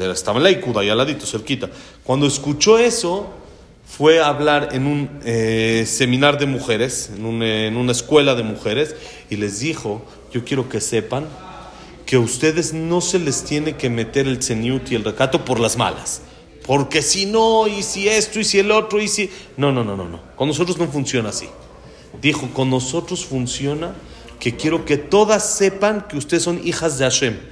estaba 0.00 0.38
en 0.38 0.44
Lakewood, 0.44 0.78
ahí 0.78 0.88
al 0.88 0.98
ladito, 0.98 1.26
cerquita. 1.26 1.70
Cuando 2.02 2.26
escuchó 2.26 2.78
eso, 2.78 3.30
fue 3.86 4.20
a 4.20 4.28
hablar 4.28 4.70
en 4.72 4.86
un 4.86 5.20
eh, 5.24 5.84
seminar 5.86 6.38
de 6.38 6.46
mujeres, 6.46 7.10
en, 7.14 7.26
un, 7.26 7.42
en, 7.42 7.76
una 7.76 7.92
escuela 7.92 8.34
de 8.34 8.42
mujeres, 8.42 8.96
y 9.28 9.36
les 9.36 9.60
dijo, 9.60 10.02
yo 10.32 10.44
quiero 10.44 10.68
que 10.68 10.80
sepan 10.80 11.26
que 12.06 12.18
ustedes 12.18 12.72
no 12.72 13.00
se 13.00 13.18
les 13.18 13.44
tiene 13.44 13.76
que 13.76 13.90
meter 13.90 14.26
el 14.26 14.42
ceniut 14.42 14.90
y 14.90 14.94
el 14.94 15.04
recato 15.04 15.44
por 15.44 15.60
las 15.60 15.76
malas. 15.76 16.22
Porque 16.66 17.02
si 17.02 17.26
no, 17.26 17.66
y 17.66 17.82
si 17.82 18.08
esto, 18.08 18.38
y 18.38 18.44
si 18.44 18.60
el 18.60 18.70
otro, 18.70 19.00
y 19.00 19.08
si... 19.08 19.30
No, 19.56 19.72
no, 19.72 19.82
no, 19.82 19.96
no, 19.96 20.08
no. 20.08 20.20
Con 20.36 20.48
nosotros 20.48 20.78
no 20.78 20.86
funciona 20.86 21.30
así. 21.30 21.48
Dijo, 22.20 22.48
con 22.52 22.70
nosotros 22.70 23.24
funciona 23.24 23.94
que 24.38 24.56
quiero 24.56 24.84
que 24.84 24.96
todas 24.96 25.56
sepan 25.56 26.06
que 26.08 26.16
ustedes 26.16 26.44
son 26.44 26.60
hijas 26.64 26.98
de 26.98 27.04
Hashem 27.04 27.51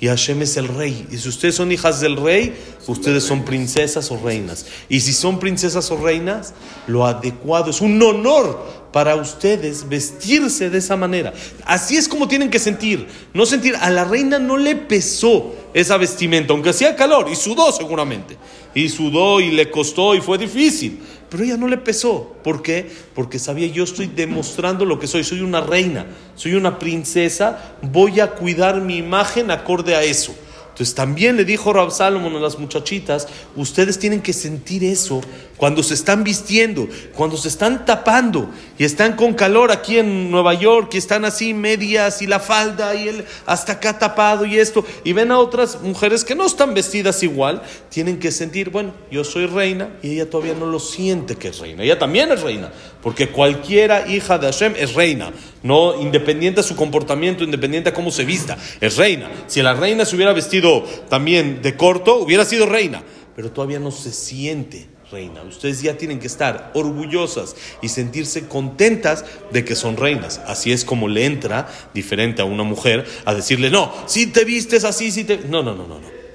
y 0.00 0.08
Hashem 0.08 0.42
es 0.42 0.56
el 0.56 0.68
rey. 0.68 1.06
Y 1.10 1.16
si 1.16 1.28
ustedes 1.28 1.54
son 1.54 1.72
hijas 1.72 2.00
del 2.00 2.16
rey, 2.16 2.54
ustedes 2.86 3.24
son 3.24 3.44
princesas 3.44 4.10
o 4.10 4.18
reinas. 4.18 4.66
Y 4.88 5.00
si 5.00 5.12
son 5.12 5.38
princesas 5.38 5.90
o 5.90 5.96
reinas, 5.96 6.52
lo 6.86 7.06
adecuado 7.06 7.70
es 7.70 7.80
un 7.80 8.00
honor 8.02 8.86
para 8.92 9.16
ustedes 9.16 9.88
vestirse 9.88 10.70
de 10.70 10.78
esa 10.78 10.96
manera. 10.96 11.32
Así 11.64 11.96
es 11.96 12.08
como 12.08 12.28
tienen 12.28 12.50
que 12.50 12.58
sentir. 12.58 13.06
No 13.32 13.46
sentir, 13.46 13.74
a 13.76 13.90
la 13.90 14.04
reina 14.04 14.38
no 14.38 14.56
le 14.56 14.76
pesó 14.76 15.54
esa 15.74 15.96
vestimenta, 15.96 16.52
aunque 16.52 16.70
hacía 16.70 16.96
calor, 16.96 17.28
y 17.30 17.36
sudó 17.36 17.72
seguramente. 17.72 18.36
Y 18.74 18.88
sudó 18.88 19.40
y 19.40 19.50
le 19.50 19.70
costó 19.70 20.14
y 20.14 20.20
fue 20.20 20.38
difícil. 20.38 21.00
Pero 21.28 21.44
ella 21.44 21.56
no 21.56 21.68
le 21.68 21.78
pesó. 21.78 22.36
¿Por 22.44 22.62
qué? 22.62 22.90
Porque 23.14 23.38
sabía, 23.38 23.66
yo 23.66 23.84
estoy 23.84 24.06
demostrando 24.06 24.84
lo 24.84 24.98
que 24.98 25.06
soy. 25.06 25.24
Soy 25.24 25.40
una 25.40 25.60
reina, 25.60 26.06
soy 26.34 26.54
una 26.54 26.78
princesa. 26.78 27.76
Voy 27.82 28.20
a 28.20 28.32
cuidar 28.32 28.80
mi 28.80 28.96
imagen 28.96 29.50
acorde 29.50 29.96
a 29.96 30.02
eso. 30.02 30.34
Entonces 30.76 30.94
también 30.94 31.38
le 31.38 31.46
dijo 31.46 31.72
Rab 31.72 31.90
Salomon 31.90 32.36
a 32.36 32.38
las 32.38 32.58
muchachitas, 32.58 33.28
ustedes 33.56 33.98
tienen 33.98 34.20
que 34.20 34.34
sentir 34.34 34.84
eso 34.84 35.22
cuando 35.56 35.82
se 35.82 35.94
están 35.94 36.22
vistiendo, 36.22 36.86
cuando 37.14 37.38
se 37.38 37.48
están 37.48 37.86
tapando 37.86 38.50
y 38.76 38.84
están 38.84 39.16
con 39.16 39.32
calor 39.32 39.72
aquí 39.72 39.96
en 39.96 40.30
Nueva 40.30 40.52
York 40.52 40.90
y 40.92 40.98
están 40.98 41.24
así 41.24 41.54
medias 41.54 42.20
y 42.20 42.26
la 42.26 42.40
falda 42.40 42.94
y 42.94 43.08
el 43.08 43.24
hasta 43.46 43.72
acá 43.72 43.98
tapado 43.98 44.44
y 44.44 44.58
esto 44.58 44.84
y 45.02 45.14
ven 45.14 45.30
a 45.30 45.38
otras 45.38 45.80
mujeres 45.80 46.24
que 46.24 46.34
no 46.34 46.44
están 46.44 46.74
vestidas 46.74 47.22
igual, 47.22 47.62
tienen 47.88 48.18
que 48.18 48.30
sentir, 48.30 48.68
bueno, 48.68 48.92
yo 49.10 49.24
soy 49.24 49.46
reina 49.46 49.96
y 50.02 50.10
ella 50.10 50.28
todavía 50.28 50.52
no 50.52 50.66
lo 50.66 50.78
siente 50.78 51.36
que 51.36 51.48
es 51.48 51.58
reina, 51.58 51.84
ella 51.84 51.98
también 51.98 52.30
es 52.32 52.42
reina, 52.42 52.70
porque 53.06 53.28
cualquiera 53.28 54.08
hija 54.08 54.36
de 54.36 54.48
Hashem 54.48 54.74
es 54.76 54.94
reina, 54.94 55.30
no 55.62 56.02
independiente 56.02 56.60
de 56.60 56.66
su 56.66 56.74
comportamiento, 56.74 57.44
independiente 57.44 57.90
de 57.90 57.94
cómo 57.94 58.10
se 58.10 58.24
vista, 58.24 58.58
es 58.80 58.96
reina. 58.96 59.30
Si 59.46 59.62
la 59.62 59.74
reina 59.74 60.04
se 60.04 60.16
hubiera 60.16 60.32
vestido 60.32 60.82
también 61.08 61.62
de 61.62 61.76
corto, 61.76 62.16
hubiera 62.16 62.44
sido 62.44 62.66
reina, 62.66 63.04
pero 63.36 63.52
todavía 63.52 63.78
no 63.78 63.92
se 63.92 64.12
siente 64.12 64.88
reina. 65.12 65.44
Ustedes 65.44 65.82
ya 65.82 65.96
tienen 65.96 66.18
que 66.18 66.26
estar 66.26 66.72
orgullosas 66.74 67.54
y 67.80 67.90
sentirse 67.90 68.48
contentas 68.48 69.24
de 69.52 69.64
que 69.64 69.76
son 69.76 69.96
reinas. 69.96 70.40
Así 70.44 70.72
es 70.72 70.84
como 70.84 71.06
le 71.06 71.26
entra, 71.26 71.68
diferente 71.94 72.42
a 72.42 72.44
una 72.44 72.64
mujer, 72.64 73.06
a 73.24 73.34
decirle, 73.34 73.70
no, 73.70 73.92
si 74.06 74.26
te 74.26 74.44
vistes 74.44 74.82
así, 74.82 75.12
si 75.12 75.22
te... 75.22 75.38
No, 75.48 75.62
no, 75.62 75.76
no, 75.76 75.86
no, 75.86 76.00
no. 76.00 76.25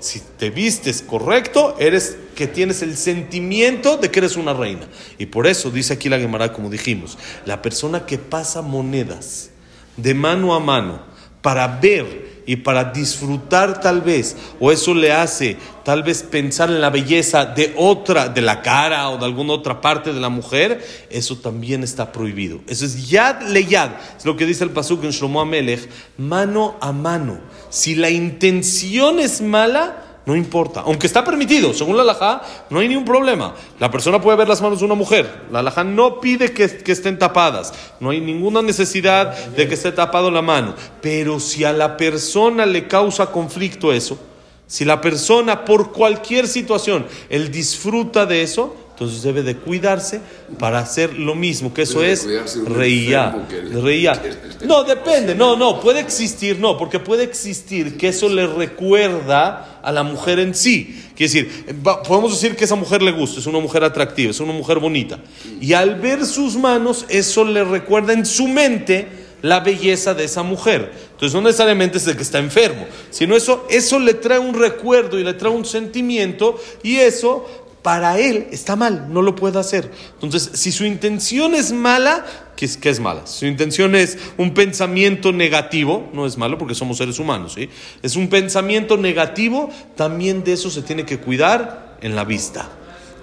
Si 0.00 0.20
te 0.38 0.50
vistes 0.50 1.02
correcto, 1.02 1.76
eres 1.78 2.16
que 2.34 2.46
tienes 2.46 2.82
el 2.82 2.96
sentimiento 2.96 3.98
de 3.98 4.10
que 4.10 4.20
eres 4.20 4.36
una 4.36 4.54
reina. 4.54 4.88
Y 5.18 5.26
por 5.26 5.46
eso 5.46 5.70
dice 5.70 5.92
aquí 5.92 6.08
la 6.08 6.18
Gemara, 6.18 6.52
como 6.52 6.70
dijimos, 6.70 7.18
la 7.44 7.60
persona 7.60 8.06
que 8.06 8.16
pasa 8.16 8.62
monedas 8.62 9.50
de 9.98 10.14
mano 10.14 10.54
a 10.54 10.60
mano 10.60 11.02
para 11.42 11.68
ver 11.68 12.29
y 12.46 12.56
para 12.56 12.84
disfrutar 12.84 13.80
tal 13.80 14.00
vez, 14.00 14.36
o 14.58 14.72
eso 14.72 14.94
le 14.94 15.12
hace 15.12 15.56
tal 15.84 16.02
vez 16.02 16.22
pensar 16.22 16.70
en 16.70 16.80
la 16.80 16.90
belleza 16.90 17.46
de 17.46 17.74
otra, 17.76 18.28
de 18.28 18.42
la 18.42 18.62
cara 18.62 19.10
o 19.10 19.18
de 19.18 19.24
alguna 19.24 19.54
otra 19.54 19.80
parte 19.80 20.12
de 20.12 20.20
la 20.20 20.28
mujer, 20.28 20.84
eso 21.10 21.36
también 21.38 21.82
está 21.82 22.12
prohibido. 22.12 22.60
Eso 22.66 22.84
es 22.84 23.08
yad 23.08 23.42
le 23.48 23.64
yad, 23.64 23.90
es 24.16 24.24
lo 24.24 24.36
que 24.36 24.46
dice 24.46 24.64
el 24.64 24.70
pasuk 24.70 25.04
en 25.04 25.10
Shlomo 25.10 25.40
Amelech, 25.40 25.88
mano 26.18 26.76
a 26.80 26.92
mano. 26.92 27.40
Si 27.70 27.94
la 27.94 28.10
intención 28.10 29.20
es 29.20 29.40
mala, 29.40 30.09
no 30.26 30.36
importa, 30.36 30.80
aunque 30.80 31.06
está 31.06 31.24
permitido, 31.24 31.72
según 31.72 31.96
la 31.96 32.02
alajá, 32.02 32.42
no 32.68 32.78
hay 32.78 32.88
ningún 32.88 33.06
problema. 33.06 33.54
La 33.78 33.90
persona 33.90 34.20
puede 34.20 34.36
ver 34.36 34.48
las 34.48 34.60
manos 34.60 34.80
de 34.80 34.84
una 34.84 34.94
mujer. 34.94 35.44
La 35.50 35.60
alajá 35.60 35.82
no 35.82 36.20
pide 36.20 36.52
que, 36.52 36.68
que, 36.68 36.92
estén 36.92 37.18
tapadas. 37.18 37.72
No 38.00 38.10
hay 38.10 38.20
ninguna 38.20 38.60
necesidad 38.60 39.34
de 39.48 39.66
que 39.66 39.74
esté 39.74 39.92
tapado 39.92 40.30
la 40.30 40.42
mano. 40.42 40.74
Pero 41.00 41.40
si 41.40 41.64
a 41.64 41.72
la 41.72 41.96
persona 41.96 42.66
le 42.66 42.86
causa 42.86 43.32
conflicto 43.32 43.92
eso, 43.92 44.18
si 44.66 44.84
la 44.84 45.00
persona 45.00 45.64
por 45.64 45.90
cualquier 45.90 46.46
situación, 46.46 47.06
él 47.28 47.50
disfruta 47.50 48.26
de 48.26 48.42
eso, 48.42 48.76
entonces 49.00 49.22
debe 49.22 49.42
de 49.42 49.56
cuidarse 49.56 50.20
para 50.58 50.78
hacer 50.78 51.14
lo 51.14 51.34
mismo, 51.34 51.72
que 51.72 51.82
eso 51.82 52.00
Debe 52.00 52.12
es 52.12 52.26
reía. 52.66 53.34
reía. 53.82 54.20
No, 54.66 54.84
depende, 54.84 55.34
no, 55.34 55.56
no, 55.56 55.80
puede 55.80 56.00
existir, 56.00 56.58
no, 56.58 56.76
porque 56.76 57.00
puede 57.00 57.24
existir 57.24 57.96
que 57.96 58.08
eso 58.08 58.28
le 58.28 58.46
recuerda 58.46 59.80
a 59.82 59.90
la 59.90 60.02
mujer 60.02 60.38
en 60.38 60.54
sí. 60.54 61.02
Quiere 61.16 61.32
decir, 61.32 61.76
podemos 62.06 62.32
decir 62.32 62.54
que 62.54 62.64
esa 62.64 62.74
mujer 62.74 63.00
le 63.00 63.12
gusta, 63.12 63.40
es 63.40 63.46
una 63.46 63.58
mujer 63.58 63.84
atractiva, 63.84 64.32
es 64.32 64.40
una 64.40 64.52
mujer 64.52 64.78
bonita. 64.78 65.18
Y 65.62 65.72
al 65.72 65.94
ver 65.94 66.26
sus 66.26 66.56
manos, 66.56 67.06
eso 67.08 67.46
le 67.46 67.64
recuerda 67.64 68.12
en 68.12 68.26
su 68.26 68.48
mente 68.48 69.08
la 69.40 69.60
belleza 69.60 70.12
de 70.12 70.24
esa 70.24 70.42
mujer. 70.42 70.92
Entonces 71.12 71.32
no 71.34 71.40
necesariamente 71.40 71.96
es 71.96 72.04
de 72.04 72.14
que 72.14 72.22
está 72.22 72.38
enfermo, 72.38 72.86
sino 73.08 73.34
eso, 73.34 73.66
eso 73.70 73.98
le 73.98 74.12
trae 74.12 74.38
un 74.38 74.52
recuerdo 74.52 75.18
y 75.18 75.24
le 75.24 75.32
trae 75.32 75.50
un 75.50 75.64
sentimiento 75.64 76.60
y 76.82 76.96
eso 76.96 77.46
para 77.82 78.18
él 78.18 78.48
está 78.50 78.76
mal, 78.76 79.12
no 79.12 79.22
lo 79.22 79.34
puede 79.34 79.58
hacer. 79.58 79.90
Entonces, 80.14 80.50
si 80.54 80.70
su 80.70 80.84
intención 80.84 81.54
es 81.54 81.72
mala, 81.72 82.26
¿qué 82.56 82.66
es, 82.66 83.00
mala? 83.00 83.26
Si 83.26 83.40
su 83.40 83.46
intención 83.46 83.94
es 83.94 84.18
un 84.36 84.52
pensamiento 84.52 85.32
negativo, 85.32 86.08
no 86.12 86.26
es 86.26 86.36
malo 86.36 86.58
porque 86.58 86.74
somos 86.74 86.98
seres 86.98 87.18
humanos, 87.18 87.54
¿sí? 87.54 87.70
Es 88.02 88.16
un 88.16 88.28
pensamiento 88.28 88.96
negativo, 88.96 89.70
también 89.96 90.44
de 90.44 90.52
eso 90.52 90.70
se 90.70 90.82
tiene 90.82 91.06
que 91.06 91.18
cuidar 91.18 91.96
en 92.02 92.14
la 92.14 92.24
vista. 92.24 92.68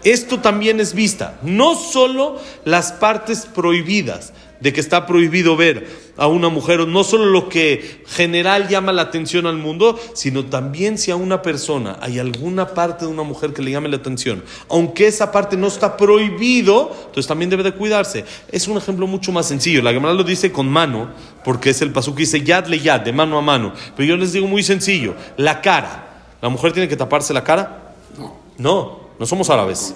Esto 0.03 0.39
también 0.39 0.79
es 0.79 0.93
vista, 0.93 1.37
no 1.43 1.75
solo 1.75 2.39
las 2.65 2.93
partes 2.93 3.45
prohibidas, 3.45 4.33
de 4.59 4.73
que 4.73 4.79
está 4.79 5.05
prohibido 5.05 5.55
ver 5.55 5.87
a 6.17 6.27
una 6.27 6.49
mujer, 6.49 6.87
no 6.87 7.03
solo 7.03 7.25
lo 7.25 7.47
que 7.47 8.03
general 8.07 8.67
llama 8.67 8.91
la 8.91 9.03
atención 9.03 9.45
al 9.45 9.57
mundo, 9.57 9.99
sino 10.13 10.45
también 10.45 10.97
si 10.97 11.11
a 11.11 11.15
una 11.15 11.41
persona 11.41 11.97
hay 12.01 12.19
alguna 12.19 12.69
parte 12.69 13.05
de 13.05 13.11
una 13.11 13.23
mujer 13.23 13.53
que 13.53 13.61
le 13.61 13.71
llame 13.71 13.89
la 13.89 13.97
atención, 13.97 14.43
aunque 14.69 15.07
esa 15.07 15.31
parte 15.31 15.57
no 15.57 15.67
está 15.67 15.95
prohibido, 15.95 16.91
entonces 16.97 17.27
también 17.27 17.49
debe 17.49 17.63
de 17.63 17.71
cuidarse. 17.71 18.25
Es 18.51 18.67
un 18.67 18.77
ejemplo 18.77 19.05
mucho 19.07 19.31
más 19.31 19.47
sencillo. 19.47 19.81
La 19.81 19.93
Gemara 19.93 20.13
lo 20.13 20.23
dice 20.23 20.51
con 20.51 20.67
mano, 20.67 21.09
porque 21.43 21.69
es 21.69 21.81
el 21.81 21.91
pasuk 21.91 22.15
que 22.15 22.21
dice 22.21 22.41
yad 22.41 22.65
le 22.67 22.79
yad, 22.79 23.01
de 23.01 23.13
mano 23.13 23.37
a 23.37 23.41
mano. 23.41 23.73
Pero 23.95 24.09
yo 24.09 24.17
les 24.17 24.33
digo 24.33 24.47
muy 24.47 24.63
sencillo, 24.63 25.15
la 25.37 25.61
cara. 25.61 26.03
¿La 26.41 26.49
mujer 26.49 26.71
tiene 26.71 26.87
que 26.87 26.95
taparse 26.95 27.33
la 27.33 27.43
cara? 27.43 27.93
No, 28.17 28.37
No, 28.57 29.07
no 29.19 29.25
somos 29.25 29.49
árabes. 29.49 29.93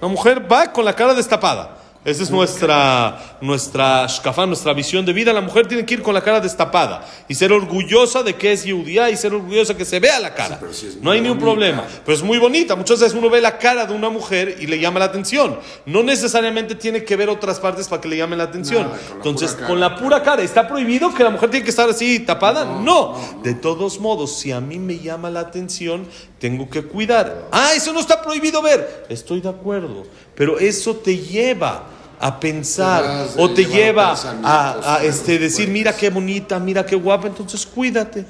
La 0.00 0.08
mujer 0.08 0.50
va 0.50 0.72
con 0.72 0.84
la 0.84 0.94
cara 0.94 1.14
destapada. 1.14 1.78
Esa 2.04 2.22
es 2.22 2.30
nuestra, 2.30 3.38
nuestra 3.40 4.06
shkafá, 4.06 4.44
nuestra 4.44 4.74
visión 4.74 5.06
de 5.06 5.12
vida. 5.14 5.32
La 5.32 5.40
mujer 5.40 5.66
tiene 5.66 5.86
que 5.86 5.94
ir 5.94 6.02
con 6.02 6.12
la 6.12 6.20
cara 6.20 6.38
destapada 6.38 7.02
y 7.28 7.34
ser 7.34 7.50
orgullosa 7.50 8.22
de 8.22 8.34
que 8.34 8.52
es 8.52 8.62
judía 8.62 9.08
y 9.08 9.16
ser 9.16 9.32
orgullosa 9.32 9.74
que 9.74 9.86
se 9.86 10.00
vea 10.00 10.20
la 10.20 10.34
cara. 10.34 10.60
Sí, 10.70 10.90
sí 10.92 10.98
no 11.00 11.10
hay 11.12 11.22
ningún 11.22 11.38
problema. 11.38 11.86
Pero 12.04 12.14
es 12.14 12.22
muy 12.22 12.36
bonita. 12.36 12.76
Muchas 12.76 13.00
veces 13.00 13.16
uno 13.16 13.30
ve 13.30 13.40
la 13.40 13.56
cara 13.56 13.86
de 13.86 13.94
una 13.94 14.10
mujer 14.10 14.58
y 14.60 14.66
le 14.66 14.78
llama 14.78 14.98
la 14.98 15.06
atención. 15.06 15.58
No 15.86 16.02
necesariamente 16.02 16.74
tiene 16.74 17.04
que 17.04 17.16
ver 17.16 17.30
otras 17.30 17.58
partes 17.58 17.88
para 17.88 18.02
que 18.02 18.08
le 18.08 18.18
llame 18.18 18.36
la 18.36 18.44
atención. 18.44 18.82
Nada, 18.82 18.98
con 18.98 19.08
la 19.08 19.16
Entonces, 19.16 19.52
cara. 19.54 19.66
con 19.66 19.80
la 19.80 19.96
pura 19.96 20.22
cara, 20.22 20.42
¿está 20.42 20.68
prohibido 20.68 21.14
que 21.14 21.24
la 21.24 21.30
mujer 21.30 21.48
tiene 21.48 21.64
que 21.64 21.70
estar 21.70 21.88
así 21.88 22.20
tapada? 22.20 22.66
No. 22.82 23.16
De 23.42 23.54
todos 23.54 23.98
modos, 23.98 24.38
si 24.38 24.52
a 24.52 24.60
mí 24.60 24.78
me 24.78 24.98
llama 24.98 25.30
la 25.30 25.40
atención, 25.40 26.06
tengo 26.38 26.68
que 26.68 26.82
cuidar. 26.82 27.48
Ah, 27.50 27.70
eso 27.74 27.94
no 27.94 28.00
está 28.00 28.20
prohibido 28.20 28.60
ver. 28.60 29.06
Estoy 29.08 29.40
de 29.40 29.48
acuerdo. 29.48 30.04
Pero 30.34 30.58
eso 30.58 30.96
te 30.96 31.16
lleva 31.16 31.93
a 32.20 32.40
pensar 32.40 33.28
Te 33.34 33.42
o 33.42 33.50
te 33.50 33.64
lleva 33.64 34.14
a, 34.42 35.00
este, 35.02 35.38
decir, 35.38 35.68
mira 35.68 35.94
qué 35.96 36.10
bonita, 36.10 36.58
mira 36.58 36.84
qué 36.84 36.96
guapa, 36.96 37.26
entonces 37.26 37.66
cuídate, 37.66 38.24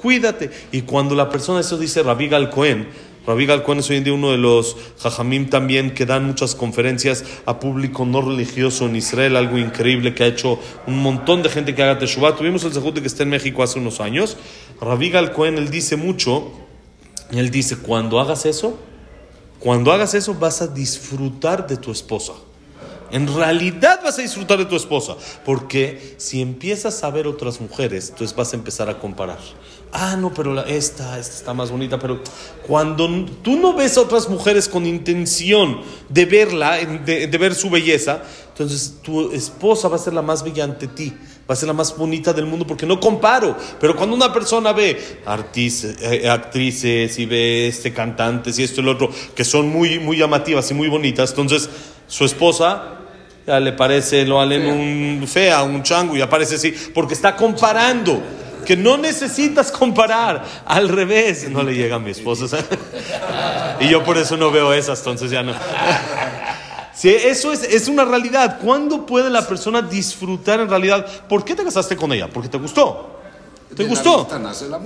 cuídate. 0.00 0.50
Y 0.72 0.82
cuando 0.82 1.14
la 1.14 1.28
persona, 1.28 1.60
eso 1.60 1.76
dice 1.76 2.02
Rabbi 2.02 2.28
Gal 2.28 2.50
Cohen, 2.50 2.88
Rabbi 3.26 3.46
Gal 3.46 3.62
Cohen 3.62 3.80
es 3.80 3.90
hoy 3.90 3.98
en 3.98 4.04
día 4.04 4.12
uno 4.14 4.30
de 4.30 4.38
los 4.38 4.76
jajamim 4.98 5.50
también 5.50 5.92
que 5.92 6.06
dan 6.06 6.24
muchas 6.24 6.54
conferencias 6.54 7.24
a 7.44 7.60
público 7.60 8.06
no 8.06 8.22
religioso 8.22 8.86
en 8.86 8.96
Israel, 8.96 9.36
algo 9.36 9.58
increíble 9.58 10.14
que 10.14 10.24
ha 10.24 10.26
hecho 10.26 10.58
un 10.86 11.02
montón 11.02 11.42
de 11.42 11.50
gente 11.50 11.74
que 11.74 11.82
haga 11.82 11.98
Teshuvah. 11.98 12.34
Tuvimos 12.34 12.64
el 12.64 12.72
Zehut 12.72 12.94
de 12.94 13.02
que 13.02 13.06
está 13.06 13.22
en 13.22 13.30
México 13.30 13.62
hace 13.62 13.78
unos 13.78 14.00
años. 14.00 14.36
Rabbi 14.80 15.10
Gal 15.10 15.32
Cohen, 15.32 15.58
él 15.58 15.70
dice 15.70 15.96
mucho, 15.96 16.50
él 17.30 17.50
dice, 17.50 17.76
cuando 17.76 18.18
hagas 18.20 18.46
eso, 18.46 18.78
cuando 19.58 19.92
hagas 19.92 20.14
eso 20.14 20.34
vas 20.34 20.62
a 20.62 20.66
disfrutar 20.66 21.66
de 21.66 21.76
tu 21.76 21.92
esposa. 21.92 22.32
En 23.12 23.32
realidad 23.34 24.00
vas 24.04 24.18
a 24.18 24.22
disfrutar 24.22 24.58
de 24.58 24.64
tu 24.66 24.76
esposa, 24.76 25.16
porque 25.44 26.14
si 26.16 26.40
empiezas 26.40 27.02
a 27.02 27.10
ver 27.10 27.26
otras 27.26 27.60
mujeres, 27.60 28.10
entonces 28.10 28.36
vas 28.36 28.52
a 28.52 28.56
empezar 28.56 28.88
a 28.88 28.98
comparar. 28.98 29.38
Ah, 29.92 30.16
no, 30.16 30.32
pero 30.32 30.54
la- 30.54 30.62
esta, 30.62 31.18
esta 31.18 31.34
está 31.36 31.52
más 31.54 31.70
bonita, 31.72 31.98
pero 31.98 32.20
cuando 32.66 33.08
tú 33.42 33.56
no 33.56 33.74
ves 33.74 33.96
a 33.96 34.02
otras 34.02 34.28
mujeres 34.28 34.68
con 34.68 34.86
intención 34.86 35.80
de 36.08 36.24
verla, 36.26 36.76
de, 36.76 37.26
ver 37.26 37.54
su 37.56 37.68
belleza, 37.70 38.22
entonces 38.50 38.98
tu 39.02 39.32
esposa 39.32 39.88
va 39.88 39.96
a 39.96 39.98
ser 39.98 40.12
la 40.12 40.22
más 40.22 40.44
bella 40.44 40.62
ante 40.62 40.86
ti, 40.86 41.12
va 41.50 41.54
a 41.54 41.56
ser 41.56 41.66
la 41.66 41.72
más 41.72 41.96
bonita 41.96 42.32
del 42.32 42.46
mundo, 42.46 42.64
porque 42.66 42.86
no 42.86 43.00
comparo. 43.00 43.56
Pero 43.80 43.96
cuando 43.96 44.14
una 44.14 44.32
persona 44.32 44.72
ve 44.72 44.96
artis- 45.26 45.96
eh, 46.02 46.28
actrices 46.28 47.18
y 47.18 47.26
ve 47.26 47.66
este 47.66 47.92
cantantes 47.92 48.56
y 48.60 48.62
esto 48.62 48.80
y 48.82 48.84
lo 48.84 48.92
otro, 48.92 49.10
que 49.34 49.44
son 49.44 49.68
muy, 49.68 49.98
muy 49.98 50.18
llamativas 50.18 50.70
y 50.70 50.74
muy 50.74 50.86
bonitas, 50.86 51.30
entonces 51.30 51.68
su 52.10 52.24
esposa 52.24 52.82
ya 53.46 53.60
le 53.60 53.72
parece, 53.72 54.26
lo 54.26 54.36
valen 54.36 54.66
un 54.66 55.26
fea, 55.28 55.62
un 55.62 55.82
chango 55.82 56.16
y 56.16 56.20
aparece 56.20 56.56
así, 56.56 56.74
porque 56.92 57.14
está 57.14 57.36
comparando. 57.36 58.20
Que 58.66 58.76
no 58.76 58.98
necesitas 58.98 59.72
comparar, 59.72 60.44
al 60.66 60.88
revés, 60.88 61.48
no 61.48 61.62
le 61.62 61.74
llega 61.74 61.96
a 61.96 61.98
mi 61.98 62.10
esposa. 62.10 62.46
¿sabes? 62.46 62.66
Y 63.80 63.88
yo 63.88 64.04
por 64.04 64.18
eso 64.18 64.36
no 64.36 64.50
veo 64.50 64.72
esas, 64.74 64.98
entonces 64.98 65.30
ya 65.30 65.42
no. 65.42 65.54
Sí, 66.94 67.08
eso 67.08 67.52
es, 67.52 67.62
es 67.62 67.88
una 67.88 68.04
realidad. 68.04 68.58
¿Cuándo 68.60 69.06
puede 69.06 69.30
la 69.30 69.46
persona 69.48 69.80
disfrutar 69.80 70.60
en 70.60 70.68
realidad? 70.68 71.06
¿Por 71.28 71.44
qué 71.44 71.54
te 71.54 71.64
casaste 71.64 71.96
con 71.96 72.12
ella? 72.12 72.28
Porque 72.28 72.48
te 72.50 72.58
gustó. 72.58 73.19
¿Te 73.76 73.84
gustó? 73.84 74.26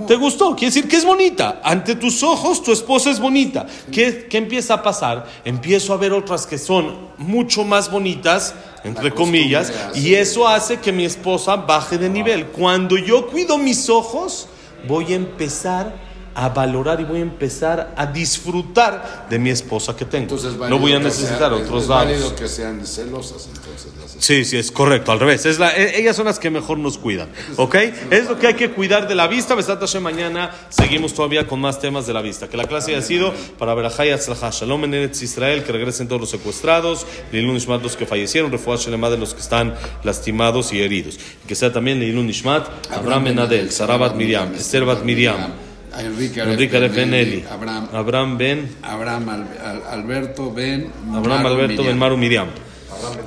¿Te 0.07 0.15
gustó? 0.15 0.55
Quiere 0.55 0.73
decir 0.73 0.87
que 0.87 0.97
es 0.97 1.05
bonita. 1.05 1.59
Ante 1.63 1.95
tus 1.95 2.21
ojos, 2.21 2.61
tu 2.61 2.71
esposa 2.71 3.09
es 3.09 3.19
bonita. 3.19 3.65
¿Qué, 3.91 4.27
qué 4.29 4.37
empieza 4.37 4.75
a 4.75 4.83
pasar? 4.83 5.25
Empiezo 5.43 5.93
a 5.93 5.97
ver 5.97 6.13
otras 6.13 6.45
que 6.45 6.57
son 6.57 7.09
mucho 7.17 7.63
más 7.63 7.89
bonitas, 7.89 8.53
entre 8.83 9.09
La 9.09 9.15
comillas, 9.15 9.73
y 9.95 10.13
eso 10.13 10.47
hace 10.47 10.79
que 10.79 10.91
mi 10.91 11.05
esposa 11.05 11.55
baje 11.55 11.97
de 11.97 12.09
nivel. 12.09 12.47
Cuando 12.47 12.97
yo 12.97 13.27
cuido 13.27 13.57
mis 13.57 13.89
ojos, 13.89 14.47
voy 14.87 15.13
a 15.13 15.15
empezar 15.15 16.04
a 16.35 16.49
valorar 16.49 16.99
y 16.99 17.05
voy 17.05 17.19
a 17.19 17.21
empezar 17.21 17.93
a 17.95 18.05
disfrutar 18.07 19.27
de 19.29 19.39
mi 19.39 19.49
esposa 19.49 19.95
que 19.95 20.05
tengo. 20.05 20.23
Entonces, 20.23 20.53
es 20.53 20.57
no 20.69 20.77
voy 20.79 20.93
a 20.93 20.99
necesitar 20.99 21.51
sean- 21.51 21.53
otros 21.53 21.83
es 21.83 21.89
lados. 21.89 22.05
válido 22.05 22.35
que 22.35 22.47
sean 22.47 22.85
celosas, 22.85 23.47
entonces. 23.47 23.91
Las 23.99 24.11
Sí, 24.23 24.45
sí, 24.45 24.57
es 24.57 24.71
correcto, 24.71 25.11
al 25.11 25.19
revés. 25.19 25.45
Es 25.45 25.59
la, 25.59 25.75
e- 25.75 25.99
ellas 25.99 26.15
son 26.15 26.25
las 26.25 26.39
que 26.39 26.49
mejor 26.49 26.77
nos 26.77 26.97
cuidan, 26.97 27.29
¿ok? 27.57 27.75
Es 28.11 28.27
lo 28.29 28.37
que 28.39 28.47
hay 28.47 28.53
que 28.55 28.71
cuidar 28.71 29.07
de 29.07 29.15
la 29.15 29.27
vista. 29.27 29.55
Besat 29.55 29.79
Hashem, 29.79 30.03
mañana 30.03 30.51
seguimos 30.69 31.13
todavía 31.13 31.47
con 31.47 31.59
más 31.61 31.79
temas 31.79 32.05
de 32.07 32.13
la 32.13 32.21
vista. 32.21 32.47
Que 32.49 32.57
la 32.57 32.65
clase 32.65 32.91
haya 32.95 33.01
sido 33.05 33.33
para 33.57 33.73
Berajay 33.73 34.11
Atzlajá, 34.11 34.49
Shalom 34.51 34.83
en 34.85 34.93
Eretz 34.93 35.21
Israel, 35.21 35.63
que 35.63 35.71
regresen 35.71 36.07
todos 36.07 36.21
los 36.21 36.29
secuestrados, 36.29 37.05
Leilun 37.31 37.55
Ishmat 37.57 37.81
los 37.81 37.95
que 37.95 38.05
fallecieron, 38.05 38.51
Refuah 38.51 38.77
Shelema 38.77 39.09
de 39.09 39.17
los 39.17 39.33
que 39.33 39.41
están 39.41 39.73
lastimados 40.03 40.73
y 40.73 40.81
heridos. 40.81 41.17
Y 41.43 41.47
que 41.47 41.55
sea 41.55 41.71
también 41.71 41.99
Leilun 41.99 42.29
Ishmat, 42.29 42.67
Abraham 42.91 43.23
Ben 43.25 43.39
Adel, 43.39 43.71
Sarabat 43.71 44.15
Miriam, 44.15 44.53
Esther 44.53 44.85
Bat 44.85 45.03
Miriam, 45.03 45.51
Enrique 45.99 46.41
Enrique 46.41 46.75
Aref 46.77 46.95
Ben 46.95 47.13
Eli, 47.13 47.43
Abraham, 47.49 47.87
Abraham 47.93 48.37
Ben, 48.37 48.67
Abraham 48.83 49.29
Al- 49.29 49.47
Al- 49.63 49.83
Alberto 49.99 50.51
Ben 50.51 50.91
Abraham 51.13 51.43
Maru 51.43 51.53
Alberto 51.55 51.67
Miriam. 51.73 51.85
Ben 51.87 51.97
Maru 51.97 52.17
Miriam, 52.17 52.47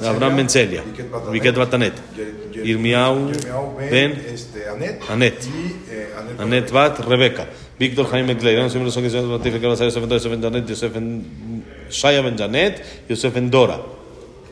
Abraham 0.05 0.37
Ben 0.37 0.49
Celia, 0.49 0.83
Viket 0.83 1.11
Batanet, 1.11 1.33
Viket 1.33 1.57
Batanet, 1.57 1.93
Yer- 2.17 2.67
Irmiau 2.67 3.31
Yirmiau 3.31 3.77
Ben 3.91 4.11
este, 4.35 4.69
Anet, 4.69 5.01
Anet. 5.11 5.45
y 5.45 5.93
eh, 5.93 6.09
Anet, 6.19 6.41
Anet 6.41 6.71
Bat, 6.73 6.99
Rebeca. 7.01 7.47
Víctor 7.79 8.07
Jaime 8.11 8.37
Clay. 8.37 8.55
Eran 8.57 8.71
siempre 8.71 8.91
son 8.91 9.05
que 9.05 9.11
se 9.11 9.21
Batif, 9.21 9.61
que 9.61 9.67
va 9.67 9.75
a 9.75 9.77
ser 9.77 9.87
Yosef 9.87 10.03
en 10.03 10.11
Yosef 10.11 10.33
en 10.33 10.43
Janet, 10.43 10.67
Yosef 10.69 10.97
en 10.97 11.65
Shaya 11.91 12.23
Ben 12.23 12.37
Janet, 12.37 13.05
Yosef 13.09 13.37
en 13.37 13.49
Dora. 13.51 13.79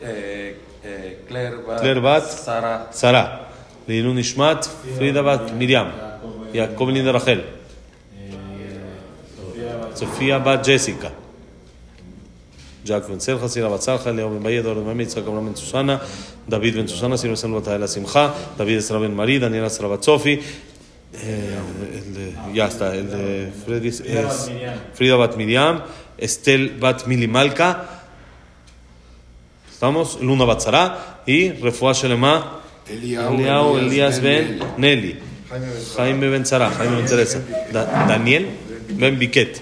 Eh, 0.01 0.55
eh, 0.85 1.19
Claire 1.27 1.57
Bat, 1.67 1.81
Claire 1.81 1.99
Bat, 1.99 2.23
Sara, 2.23 2.87
Sara. 2.91 3.49
Leilun 3.85 4.17
Ishmat, 4.17 4.65
Frida 4.97 5.21
Bat, 5.21 5.51
Miriam. 5.53 5.91
Jacob 6.53 6.89
Linda 6.89 7.11
Rachel. 7.11 7.43
Sofía 9.97 10.37
Bat, 10.39 10.65
Jessica. 10.65 11.11
Jack 12.85 13.07
Ben 13.09 13.19
Serja, 13.19 13.49
Sira 13.49 13.67
Bat 13.67 13.81
Salja, 13.81 14.11
Leo 14.13 14.29
Ben 14.29 14.41
Bayedo, 14.41 14.71
Oro 14.71 14.81
Ben 14.83 14.95
Mitzvah, 14.95 15.21
Ben 15.21 15.55
Susana, 15.57 15.99
David 16.47 16.75
Ben 16.75 16.87
Susana, 16.87 17.17
Sir 17.17 17.29
Ben 17.29 17.53
Bat 17.53 17.79
La 17.79 17.87
Simcha, 17.87 18.33
David 18.57 18.77
Esra 18.77 18.97
Ben 18.99 19.13
Marí, 19.13 19.39
Daniel 19.39 19.65
Esra 19.65 19.87
Bat 19.89 20.03
Sofi, 20.03 20.39
el 21.13 22.13
de, 22.13 22.33
ya 22.53 22.67
está, 22.67 22.95
el 22.95 23.09
de 23.09 23.51
Freddy 23.65 23.89
es, 23.89 24.01
Frida 24.93 25.15
Bat 25.17 25.35
Miriam, 25.35 25.81
Estel 26.17 26.77
Bat 26.79 27.05
Milimalka, 27.07 28.03
estamos, 29.71 30.19
Luna 30.21 30.45
Bat 30.45 30.61
Zara 30.61 31.21
y 31.25 31.51
Refuah 31.51 31.93
Shelema, 31.93 32.61
Eliao 32.89 33.77
Elías 33.79 34.21
Ben 34.21 34.59
Nelly, 34.77 35.19
Jaime 35.97 36.29
Ben 36.29 36.45
Zara, 36.45 36.69
Jaime 36.71 36.97
Ben 36.97 37.05
Teresa, 37.05 37.41
Da- 37.73 38.05
Daniel 38.07 38.47
Ben 38.91 39.19
Biquet, 39.19 39.61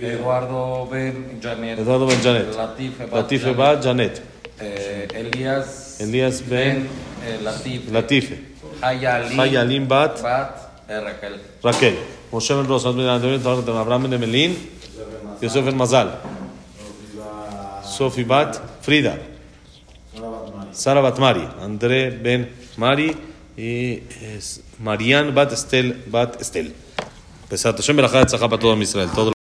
Eduardo 0.00 0.88
Ben 0.90 1.40
Janet, 1.40 1.78
Eduardo 1.78 2.06
Ben 2.06 2.20
Janet, 2.22 2.56
Latife 2.56 3.06
Bat, 3.06 3.12
Latife 3.12 3.54
Janet, 3.82 4.22
eh, 4.60 5.08
Elías, 5.14 6.00
Elías 6.00 6.42
Ben 6.48 6.88
eh, 7.24 7.38
Latif, 7.42 7.90
Latife, 7.90 8.38
Hayali, 8.80 9.36
Hayalim 9.36 9.88
Bat. 9.88 10.22
Bat, 10.22 10.88
eh, 10.88 11.00
Raquel. 11.00 11.40
Raquel, 11.62 11.96
Moshe 12.30 12.54
Ben 12.54 12.66
Rosa, 12.66 12.92
Ben 12.92 13.20
Ben 13.20 13.76
Abraham 13.76 14.02
Ben 14.04 14.12
Emelín, 14.12 14.56
Yosef 15.40 15.64
Ben 15.64 15.76
Mazal, 15.76 16.18
Sofi 17.84 18.24
Bat 18.24 18.60
Frida, 18.82 19.18
Sara 20.72 21.00
Bat 21.00 21.18
Mari, 21.18 21.48
André 21.60 22.10
Ben 22.10 22.48
Mari. 22.76 23.28
Y 23.58 24.04
es 24.22 24.62
Marian 24.78 25.34
Bat 25.34 25.52
Estel 25.52 26.04
Bat 26.06 26.40
Estel. 26.40 26.72
Pesat 27.48 27.76
Hashem, 27.76 27.96
Berajá, 27.96 28.24
Tzachá 28.24 28.48
para 28.48 28.60
todo 28.60 28.80
Israel. 28.80 29.10
Todo 29.12 29.32